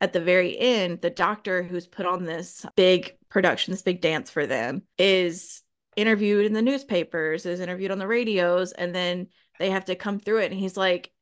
[0.00, 4.30] at the very end, the doctor who's put on this big production, this big dance
[4.30, 5.62] for them, is
[5.96, 9.26] interviewed in the newspapers, is interviewed on the radios, and then
[9.58, 10.50] they have to come through it.
[10.50, 11.12] And he's like,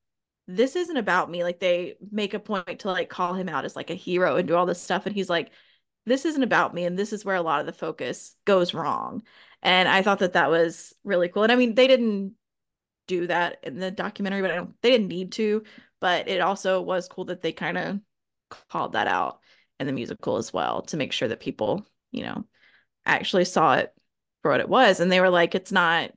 [0.49, 1.43] this isn't about me.
[1.43, 4.47] Like they make a point to like call him out as like a hero and
[4.47, 5.07] do all this stuff.
[5.07, 5.51] And he's like,
[6.05, 6.85] this isn't about me.
[6.85, 9.23] And this is where a lot of the focus goes wrong.
[9.63, 11.43] And I thought that that was really cool.
[11.43, 12.35] And I mean, they didn't
[13.09, 15.65] do that in the documentary, but I don't, they didn't need to.
[16.01, 18.01] But it also was cool that they kind of
[18.71, 19.41] called that out
[19.81, 22.45] in the musical as well to make sure that people, you know,
[23.05, 23.93] actually saw it
[24.43, 25.01] for what it was.
[25.01, 26.13] And they were like, it's not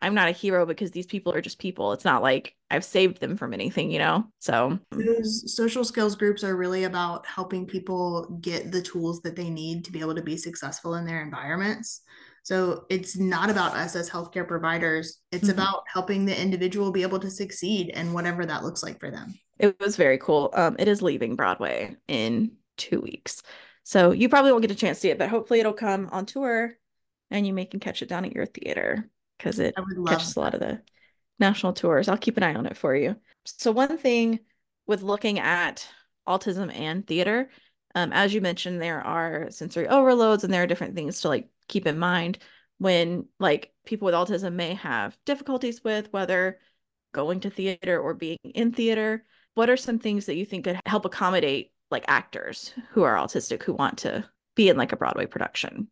[0.00, 1.92] I'm not a hero because these people are just people.
[1.92, 4.24] It's not like I've saved them from anything, you know?
[4.38, 9.50] So those social skills groups are really about helping people get the tools that they
[9.50, 12.02] need to be able to be successful in their environments.
[12.44, 15.18] So it's not about us as healthcare providers.
[15.32, 15.58] It's mm-hmm.
[15.58, 19.34] about helping the individual be able to succeed and whatever that looks like for them.
[19.58, 20.50] It was very cool.
[20.54, 23.42] Um, it is leaving Broadway in two weeks.
[23.82, 26.26] So you probably won't get a chance to see it, but hopefully it'll come on
[26.26, 26.72] tour
[27.30, 29.74] and you may can catch it down at your theater because it
[30.06, 30.40] catches that.
[30.40, 30.82] a lot of the
[31.38, 32.08] national tours.
[32.08, 33.16] I'll keep an eye on it for you.
[33.44, 34.40] So one thing
[34.86, 35.86] with looking at
[36.26, 37.50] autism and theater,
[37.94, 41.48] um, as you mentioned, there are sensory overloads and there are different things to like
[41.68, 42.38] keep in mind
[42.78, 46.58] when like people with autism may have difficulties with whether
[47.12, 49.24] going to theater or being in theater.
[49.54, 53.62] What are some things that you think could help accommodate like actors who are autistic
[53.62, 55.88] who want to be in like a Broadway production?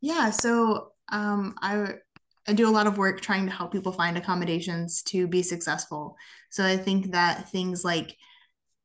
[0.00, 1.96] Yeah, so um, I
[2.48, 6.16] I do a lot of work trying to help people find accommodations to be successful.
[6.50, 8.16] So I think that things like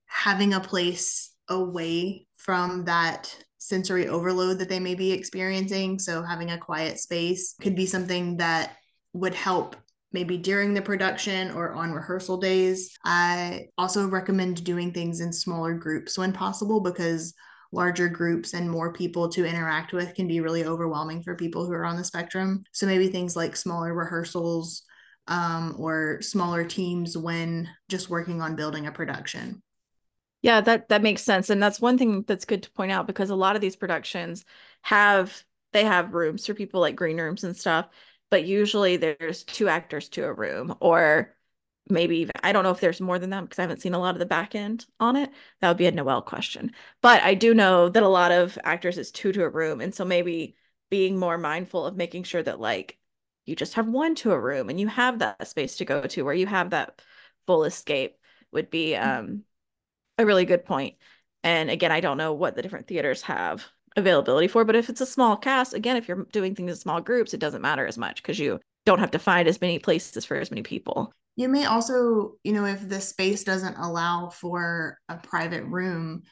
[0.06, 6.52] having a place away from that sensory overload that they may be experiencing, so having
[6.52, 8.78] a quiet space could be something that
[9.14, 9.76] would help
[10.12, 12.96] maybe during the production or on rehearsal days.
[13.04, 17.34] I also recommend doing things in smaller groups when possible because
[17.76, 21.74] larger groups and more people to interact with can be really overwhelming for people who
[21.74, 22.64] are on the spectrum.
[22.72, 24.84] So maybe things like smaller rehearsals
[25.28, 29.62] um, or smaller teams when just working on building a production.
[30.42, 33.30] Yeah, that that makes sense, and that's one thing that's good to point out because
[33.32, 34.46] a lot of these productions
[34.84, 37.88] have they have rooms for people like green rooms and stuff,
[38.30, 41.35] but usually there's two actors to a room or
[41.90, 44.00] maybe even I don't know if there's more than that because I haven't seen a
[44.00, 45.30] lot of the back end on it.
[45.62, 46.72] That would be a Noel question.
[47.02, 49.82] But I do know that a lot of actors is two to a room.
[49.82, 50.56] And so maybe
[50.90, 52.98] being more mindful of making sure that like
[53.46, 56.24] you just have one to a room and you have that space to go to
[56.24, 57.02] where you have that
[57.46, 58.18] full escape
[58.52, 59.20] would be mm-hmm.
[59.20, 59.44] um
[60.18, 60.96] a really good point.
[61.44, 63.66] And again, I don't know what the different theaters have
[63.96, 67.02] availability for, but if it's a small cast, again, if you're doing things in small
[67.02, 70.26] groups, it doesn't matter as much because you don't have to find as many places
[70.26, 71.14] for as many people.
[71.36, 76.24] You may also, you know, if the space doesn't allow for a private room,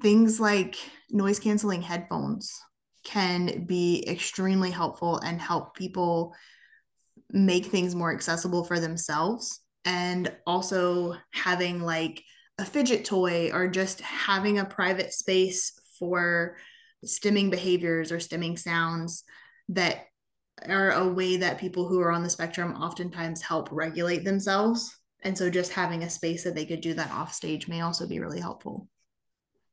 [0.00, 0.76] things like
[1.10, 2.58] noise canceling headphones
[3.04, 6.34] can be extremely helpful and help people
[7.30, 9.60] make things more accessible for themselves.
[9.84, 12.22] And also having like
[12.58, 16.56] a fidget toy or just having a private space for
[17.04, 19.24] stimming behaviors or stimming sounds
[19.68, 20.06] that
[20.66, 24.96] are a way that people who are on the spectrum oftentimes help regulate themselves.
[25.22, 28.06] And so just having a space that they could do that off stage may also
[28.06, 28.88] be really helpful.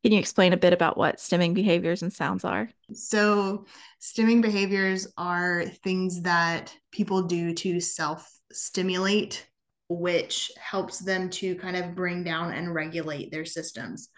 [0.03, 2.69] Can you explain a bit about what stimming behaviors and sounds are?
[2.93, 3.65] So,
[4.01, 9.47] stimming behaviors are things that people do to self stimulate,
[9.89, 14.09] which helps them to kind of bring down and regulate their systems.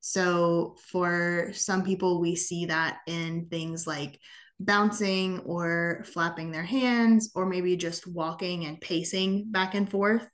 [0.00, 4.18] So, for some people, we see that in things like
[4.60, 10.26] bouncing or flapping their hands, or maybe just walking and pacing back and forth.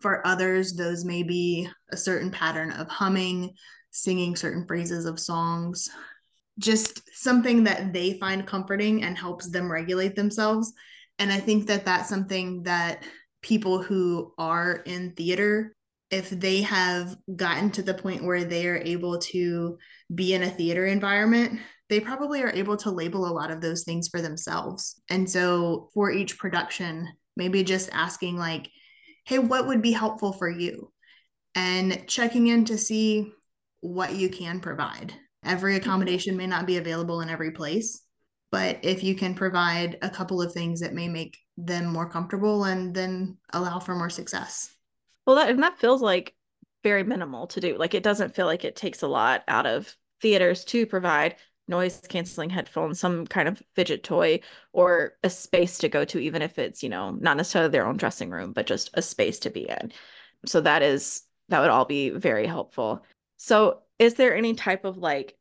[0.00, 3.54] For others, those may be a certain pattern of humming,
[3.90, 5.88] singing certain phrases of songs,
[6.58, 10.72] just something that they find comforting and helps them regulate themselves.
[11.18, 13.04] And I think that that's something that
[13.42, 15.74] people who are in theater,
[16.10, 19.78] if they have gotten to the point where they are able to
[20.14, 23.84] be in a theater environment, they probably are able to label a lot of those
[23.84, 25.00] things for themselves.
[25.08, 28.68] And so for each production, maybe just asking, like,
[29.24, 30.92] hey, what would be helpful for you?
[31.54, 33.32] And checking in to see
[33.80, 35.14] what you can provide.
[35.44, 35.82] Every mm-hmm.
[35.82, 38.02] accommodation may not be available in every place,
[38.50, 42.64] but if you can provide a couple of things that may make them more comfortable
[42.64, 44.70] and then allow for more success.
[45.26, 46.34] Well, that and that feels like
[46.82, 47.76] very minimal to do.
[47.76, 51.36] Like it doesn't feel like it takes a lot out of theaters to provide
[51.68, 54.40] noise canceling headphones, some kind of fidget toy,
[54.72, 57.96] or a space to go to, even if it's, you know, not necessarily their own
[57.96, 59.92] dressing room, but just a space to be in.
[60.46, 63.04] So that is, that would all be very helpful.
[63.36, 65.36] So is there any type of like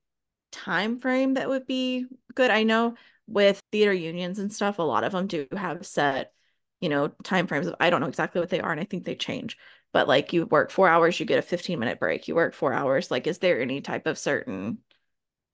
[0.52, 2.52] time frame that would be good?
[2.52, 2.96] I know
[3.28, 6.34] with theater unions and stuff, a lot of them do have set,
[6.80, 7.68] you know, time frames.
[7.68, 9.58] Of, I don't know exactly what they are, and I think they change.
[9.94, 12.28] But like you work four hours, you get a 15 minute break.
[12.28, 13.10] You work four hours.
[13.10, 14.80] Like, is there any type of certain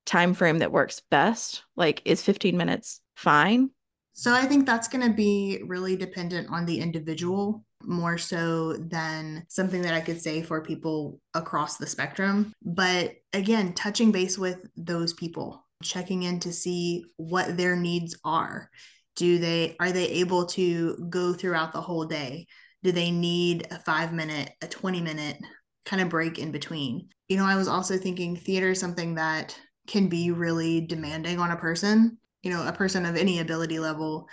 [0.05, 1.63] time frame that works best?
[1.75, 3.71] Like, is 15 minutes fine?
[4.13, 9.45] So I think that's going to be really dependent on the individual more so than
[9.47, 12.53] something that I could say for people across the spectrum.
[12.63, 18.69] But again, touching base with those people, checking in to see what their needs are.
[19.15, 22.47] Do they are they able to go throughout the whole day?
[22.83, 25.37] Do they need a 5 minute, a 20 minute
[25.85, 27.09] kind of break in between?
[27.27, 31.51] You know, I was also thinking theater is something that can be really demanding on
[31.51, 34.27] a person, you know, a person of any ability level,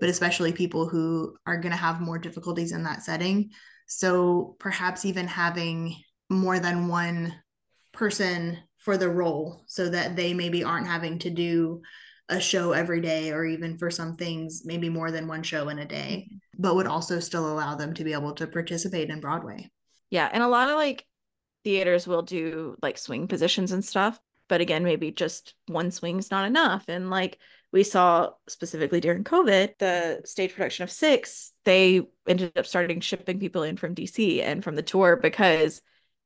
[0.00, 3.50] but especially people who are going to have more difficulties in that setting.
[3.86, 5.96] So perhaps even having
[6.30, 7.34] more than one
[7.92, 11.82] person for the role so that they maybe aren't having to do
[12.28, 15.78] a show every day or even for some things maybe more than one show in
[15.78, 16.28] a day
[16.58, 19.68] but would also still allow them to be able to participate in broadway
[20.10, 21.04] yeah and a lot of like
[21.64, 24.18] theaters will do like swing positions and stuff
[24.52, 26.84] but again maybe just one swing's not enough.
[26.86, 27.38] And like
[27.72, 33.40] we saw specifically during covid the stage production of six they ended up starting shipping
[33.40, 35.80] people in from dc and from the tour because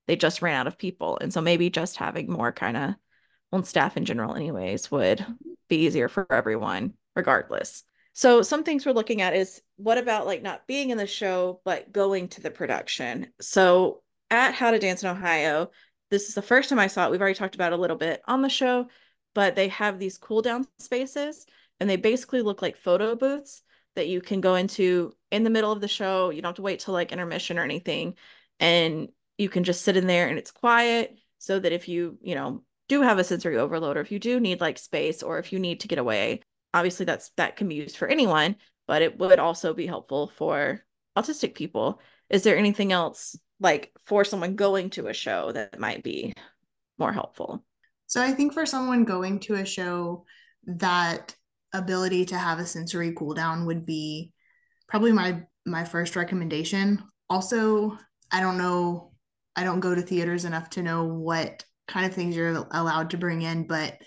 [0.08, 1.18] they just ran out of people.
[1.20, 2.94] And so maybe just having more kind of
[3.52, 5.24] on staff in general anyways would
[5.68, 7.84] be easier for everyone regardless.
[8.12, 11.60] So some things we're looking at is what about like not being in the show
[11.64, 13.28] but going to the production?
[13.40, 14.02] So
[14.32, 15.70] at how to dance in ohio
[16.10, 17.10] this is the first time I saw it.
[17.10, 18.88] We've already talked about a little bit on the show,
[19.34, 21.46] but they have these cool down spaces
[21.80, 23.62] and they basically look like photo booths
[23.96, 26.30] that you can go into in the middle of the show.
[26.30, 28.14] You don't have to wait till like intermission or anything.
[28.60, 32.34] And you can just sit in there and it's quiet so that if you, you
[32.34, 35.52] know, do have a sensory overload or if you do need like space or if
[35.52, 36.40] you need to get away,
[36.72, 40.84] obviously that's that can be used for anyone, but it would also be helpful for
[41.16, 42.00] autistic people.
[42.30, 46.32] Is there anything else like for someone going to a show that might be
[46.98, 47.64] more helpful?
[48.06, 50.24] So I think for someone going to a show,
[50.66, 51.34] that
[51.72, 54.32] ability to have a sensory cool down would be
[54.88, 57.02] probably my my first recommendation.
[57.28, 57.98] Also,
[58.30, 59.12] I don't know,
[59.56, 63.18] I don't go to theaters enough to know what kind of things you're allowed to
[63.18, 63.98] bring in, but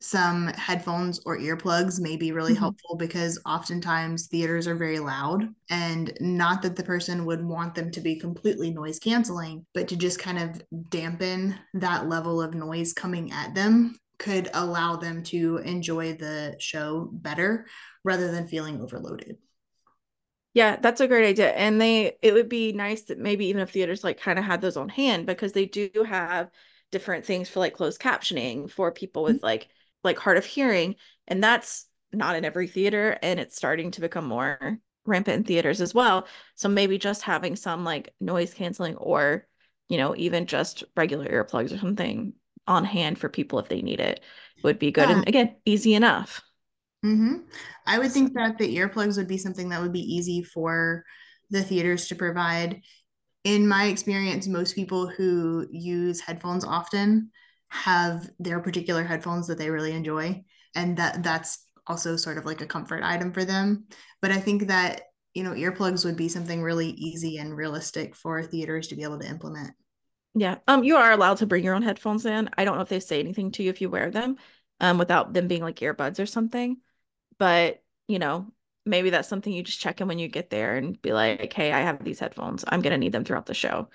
[0.00, 2.54] some headphones or earplugs may be really Mhm.
[2.54, 7.90] helpful because oftentimes theaters are very loud and not that the person would want them
[7.90, 12.92] to be completely noise canceling but to just kind of dampen that level of noise
[12.92, 17.66] coming at them could allow them to enjoy the show better
[18.04, 19.36] rather than feeling overloaded
[20.54, 21.50] Yeah, that's a great idea.
[21.52, 24.60] And they it would be nice that maybe even if theaters like kind of had
[24.60, 26.50] those on hand because they do have
[26.90, 29.68] different things for like closed captioning for people with like
[30.04, 30.96] like hard of hearing
[31.26, 35.80] and that's not in every theater and it's starting to become more rampant in theaters
[35.80, 36.26] as well.
[36.54, 39.46] So maybe just having some like noise canceling or
[39.88, 42.34] you know even just regular earplugs or something
[42.66, 44.20] on hand for people if they need it
[44.62, 45.08] would be good.
[45.08, 45.16] Yeah.
[45.18, 46.42] And again, easy enough.
[47.02, 47.36] hmm
[47.86, 51.04] I would think that the earplugs would be something that would be easy for
[51.50, 52.82] the theaters to provide.
[53.44, 57.30] In my experience, most people who use headphones often
[57.68, 60.44] have their particular headphones that they really enjoy,
[60.74, 63.86] and that that's also sort of like a comfort item for them.
[64.20, 65.02] But I think that,
[65.34, 69.18] you know, earplugs would be something really easy and realistic for theaters to be able
[69.18, 69.70] to implement.
[70.34, 70.56] Yeah.
[70.68, 72.50] Um, you are allowed to bring your own headphones in.
[72.56, 74.36] I don't know if they say anything to you if you wear them,
[74.80, 76.76] um, without them being like earbuds or something.
[77.38, 78.52] But, you know,
[78.84, 81.72] maybe that's something you just check in when you get there and be like, hey,
[81.72, 82.64] I have these headphones.
[82.68, 83.88] I'm gonna need them throughout the show.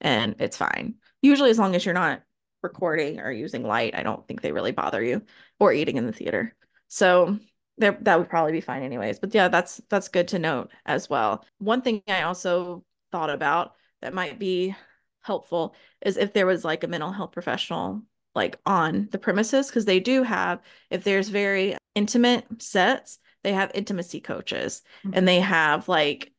[0.00, 0.94] And it's fine.
[1.22, 2.22] Usually as long as you're not
[2.66, 5.22] recording or using light, I don't think they really bother you
[5.60, 6.54] or eating in the theater.
[6.88, 7.38] So
[7.78, 9.18] there that would probably be fine anyways.
[9.18, 11.44] But yeah, that's that's good to note as well.
[11.58, 14.74] One thing I also thought about that might be
[15.20, 18.02] helpful is if there was like a mental health professional
[18.34, 20.60] like on the premises because they do have
[20.90, 25.48] if there's very intimate sets they have intimacy coaches and they mm-hmm.
[25.48, 26.32] have like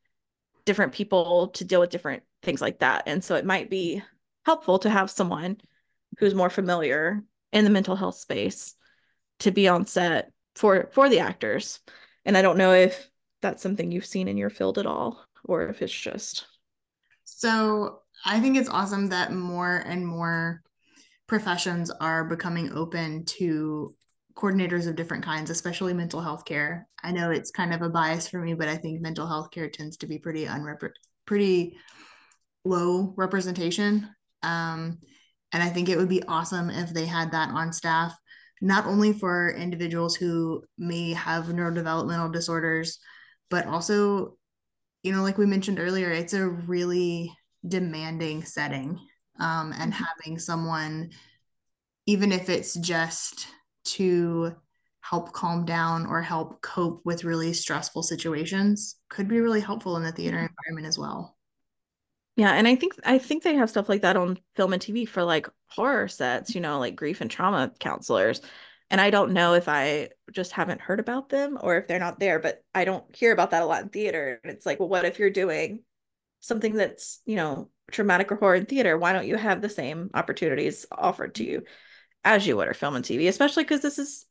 [0.64, 4.02] different people to deal with different things like that and so it might be
[4.46, 5.58] helpful to have someone
[6.18, 8.74] who's more familiar in the mental health space
[9.40, 11.80] to be on set for for the actors
[12.24, 13.10] and i don't know if
[13.42, 16.46] that's something you've seen in your field at all or if it's just
[17.24, 20.62] So I think it's awesome that more and more
[21.26, 23.94] professions are becoming open to
[24.36, 26.88] coordinators of different kinds, especially mental health care.
[27.02, 29.68] I know it's kind of a bias for me, but I think mental health care
[29.68, 30.92] tends to be pretty unrep-
[31.26, 31.76] pretty
[32.64, 34.08] low representation.
[34.42, 34.98] Um,
[35.52, 38.14] and I think it would be awesome if they had that on staff,
[38.60, 42.98] not only for individuals who may have neurodevelopmental disorders,
[43.50, 44.36] but also,
[45.02, 47.32] you know, like we mentioned earlier, it's a really
[47.66, 48.98] demanding setting.
[49.40, 51.10] Um, and having someone,
[52.06, 53.46] even if it's just
[53.84, 54.54] to
[55.00, 60.02] help calm down or help cope with really stressful situations, could be really helpful in
[60.02, 61.37] the theater environment as well.
[62.38, 65.04] Yeah, and I think I think they have stuff like that on film and TV
[65.06, 68.40] for like horror sets, you know, like grief and trauma counselors.
[68.90, 72.20] And I don't know if I just haven't heard about them or if they're not
[72.20, 74.40] there, but I don't hear about that a lot in theater.
[74.44, 75.82] And it's like, well, what if you're doing
[76.40, 78.98] something that's, you know, traumatic or horror in theater?
[78.98, 81.64] Why don't you have the same opportunities offered to you
[82.24, 83.28] as you would or film and TV?
[83.28, 84.26] Especially because this is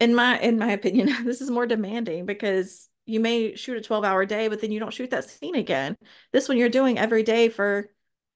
[0.00, 4.04] in my in my opinion, this is more demanding because you may shoot a 12
[4.04, 5.96] hour day, but then you don't shoot that scene again.
[6.32, 7.90] This one you're doing every day for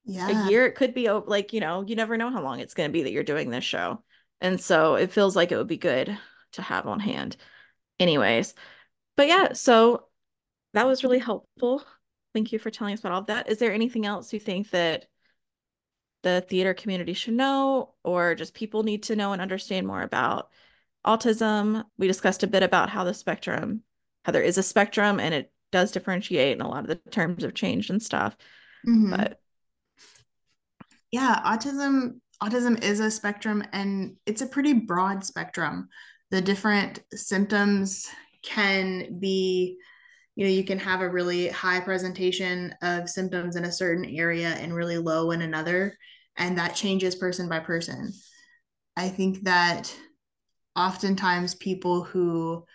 [0.04, 0.28] Yeah.
[0.28, 0.66] a year.
[0.66, 3.02] It could be like, you know, you never know how long it's going to be
[3.02, 4.02] that you're doing this show.
[4.40, 6.16] And so it feels like it would be good
[6.52, 7.36] to have on hand.
[7.98, 8.54] Anyways,
[9.16, 10.06] but yeah, so
[10.74, 11.82] that was really helpful.
[12.34, 13.48] Thank you for telling us about all of that.
[13.48, 15.06] Is there anything else you think that
[16.22, 20.50] the theater community should know or just people need to know and understand more about
[21.06, 21.84] autism?
[21.96, 23.82] We discussed a bit about how the spectrum,
[24.26, 27.44] how there is a spectrum and it does differentiate and a lot of the terms
[27.44, 28.36] have changed and stuff.
[28.84, 29.16] Mhm.
[29.16, 29.40] But
[31.12, 35.88] yeah, autism autism is a spectrum and it's a pretty broad spectrum.
[36.32, 38.08] The different symptoms
[38.42, 39.78] can be
[40.34, 44.48] you know, you can have a really high presentation of symptoms in a certain area
[44.48, 45.96] and really low in another,
[46.36, 48.12] and that changes person by person.
[48.96, 49.96] I think that
[50.74, 52.66] oftentimes people who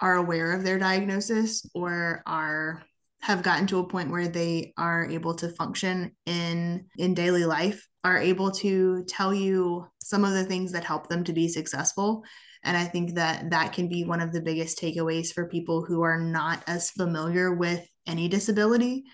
[0.00, 2.82] are aware of their diagnosis or are
[3.22, 7.86] have gotten to a point where they are able to function in in daily life
[8.04, 12.22] are able to tell you some of the things that help them to be successful.
[12.62, 16.02] And i think that that can be one of the biggest takeaways for people who
[16.02, 19.04] are not as familiar with any disability.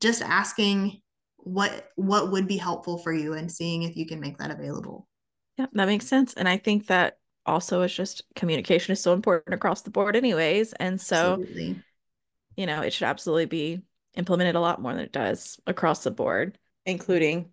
[0.00, 1.00] Just asking
[1.38, 5.08] what what would be helpful for you and seeing if you can make that available.
[5.56, 6.34] Yeah, that makes sense.
[6.34, 10.72] And I think that also is just communication is so important across the board anyways.
[10.74, 11.82] And so, absolutely
[12.56, 13.82] you know, it should absolutely be
[14.14, 17.50] implemented a lot more than it does across the board, including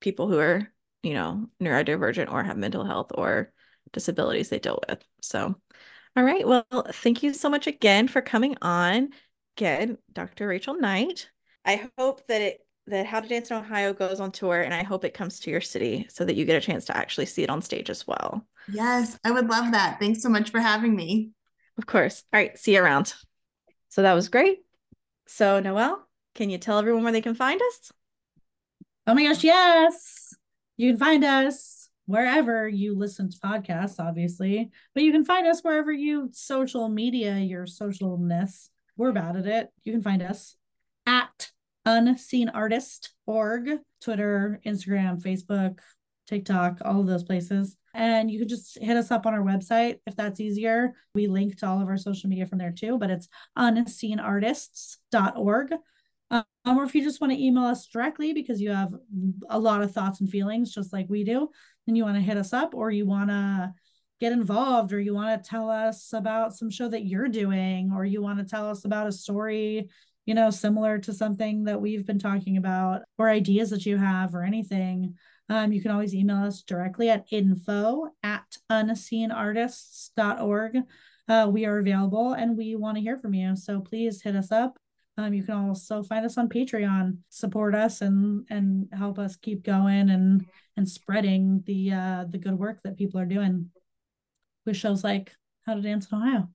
[0.00, 0.72] people who are,
[1.02, 3.52] you know, neurodivergent or have mental health or
[3.92, 5.04] disabilities they deal with.
[5.20, 5.54] So,
[6.16, 6.46] all right.
[6.46, 9.10] Well, thank you so much again for coming on.
[9.56, 10.46] Again, Dr.
[10.46, 11.28] Rachel Knight.
[11.64, 14.84] I hope that it that How to Dance in Ohio goes on tour and I
[14.84, 17.42] hope it comes to your city so that you get a chance to actually see
[17.42, 18.46] it on stage as well.
[18.72, 19.98] Yes, I would love that.
[20.00, 21.30] Thanks so much for having me.
[21.78, 22.24] Of course.
[22.32, 23.14] All right, see you around.
[23.88, 24.58] So that was great.
[25.26, 27.92] So, Noelle, can you tell everyone where they can find us?
[29.06, 30.34] Oh my gosh, yes.
[30.76, 35.60] You can find us wherever you listen to podcasts, obviously, but you can find us
[35.62, 38.68] wherever you social media your socialness.
[38.96, 39.68] We're bad at it.
[39.84, 40.56] You can find us
[41.06, 41.50] at
[41.86, 45.78] unseenartist.org, Twitter, Instagram, Facebook,
[46.26, 47.76] TikTok, all of those places.
[47.96, 50.92] And you can just hit us up on our website if that's easier.
[51.14, 53.26] We link to all of our social media from there too, but it's
[53.56, 55.72] unseenartists.org.
[56.30, 58.94] Um, or if you just want to email us directly because you have
[59.48, 61.48] a lot of thoughts and feelings, just like we do,
[61.86, 63.72] then you want to hit us up or you want to
[64.20, 68.04] get involved or you want to tell us about some show that you're doing or
[68.04, 69.88] you want to tell us about a story
[70.24, 74.34] you know similar to something that we've been talking about or ideas that you have
[74.34, 75.14] or anything
[75.48, 80.76] um, you can always email us directly at info at unseenartists.org.
[81.28, 83.56] Uh, we are available and we want to hear from you.
[83.56, 84.78] So please hit us up.
[85.18, 89.64] Um, you can also find us on Patreon, support us and and help us keep
[89.64, 93.70] going and and spreading the uh, the good work that people are doing
[94.66, 95.32] with shows like
[95.64, 96.50] How to Dance in Ohio.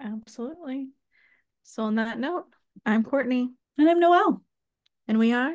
[0.00, 0.88] Absolutely.
[1.64, 2.46] So on that note,
[2.86, 3.50] I'm Courtney.
[3.78, 4.42] And I'm Noelle.
[5.06, 5.52] And we are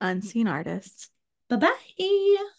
[0.00, 1.08] Unseen Artists.
[1.50, 2.50] Bye bye.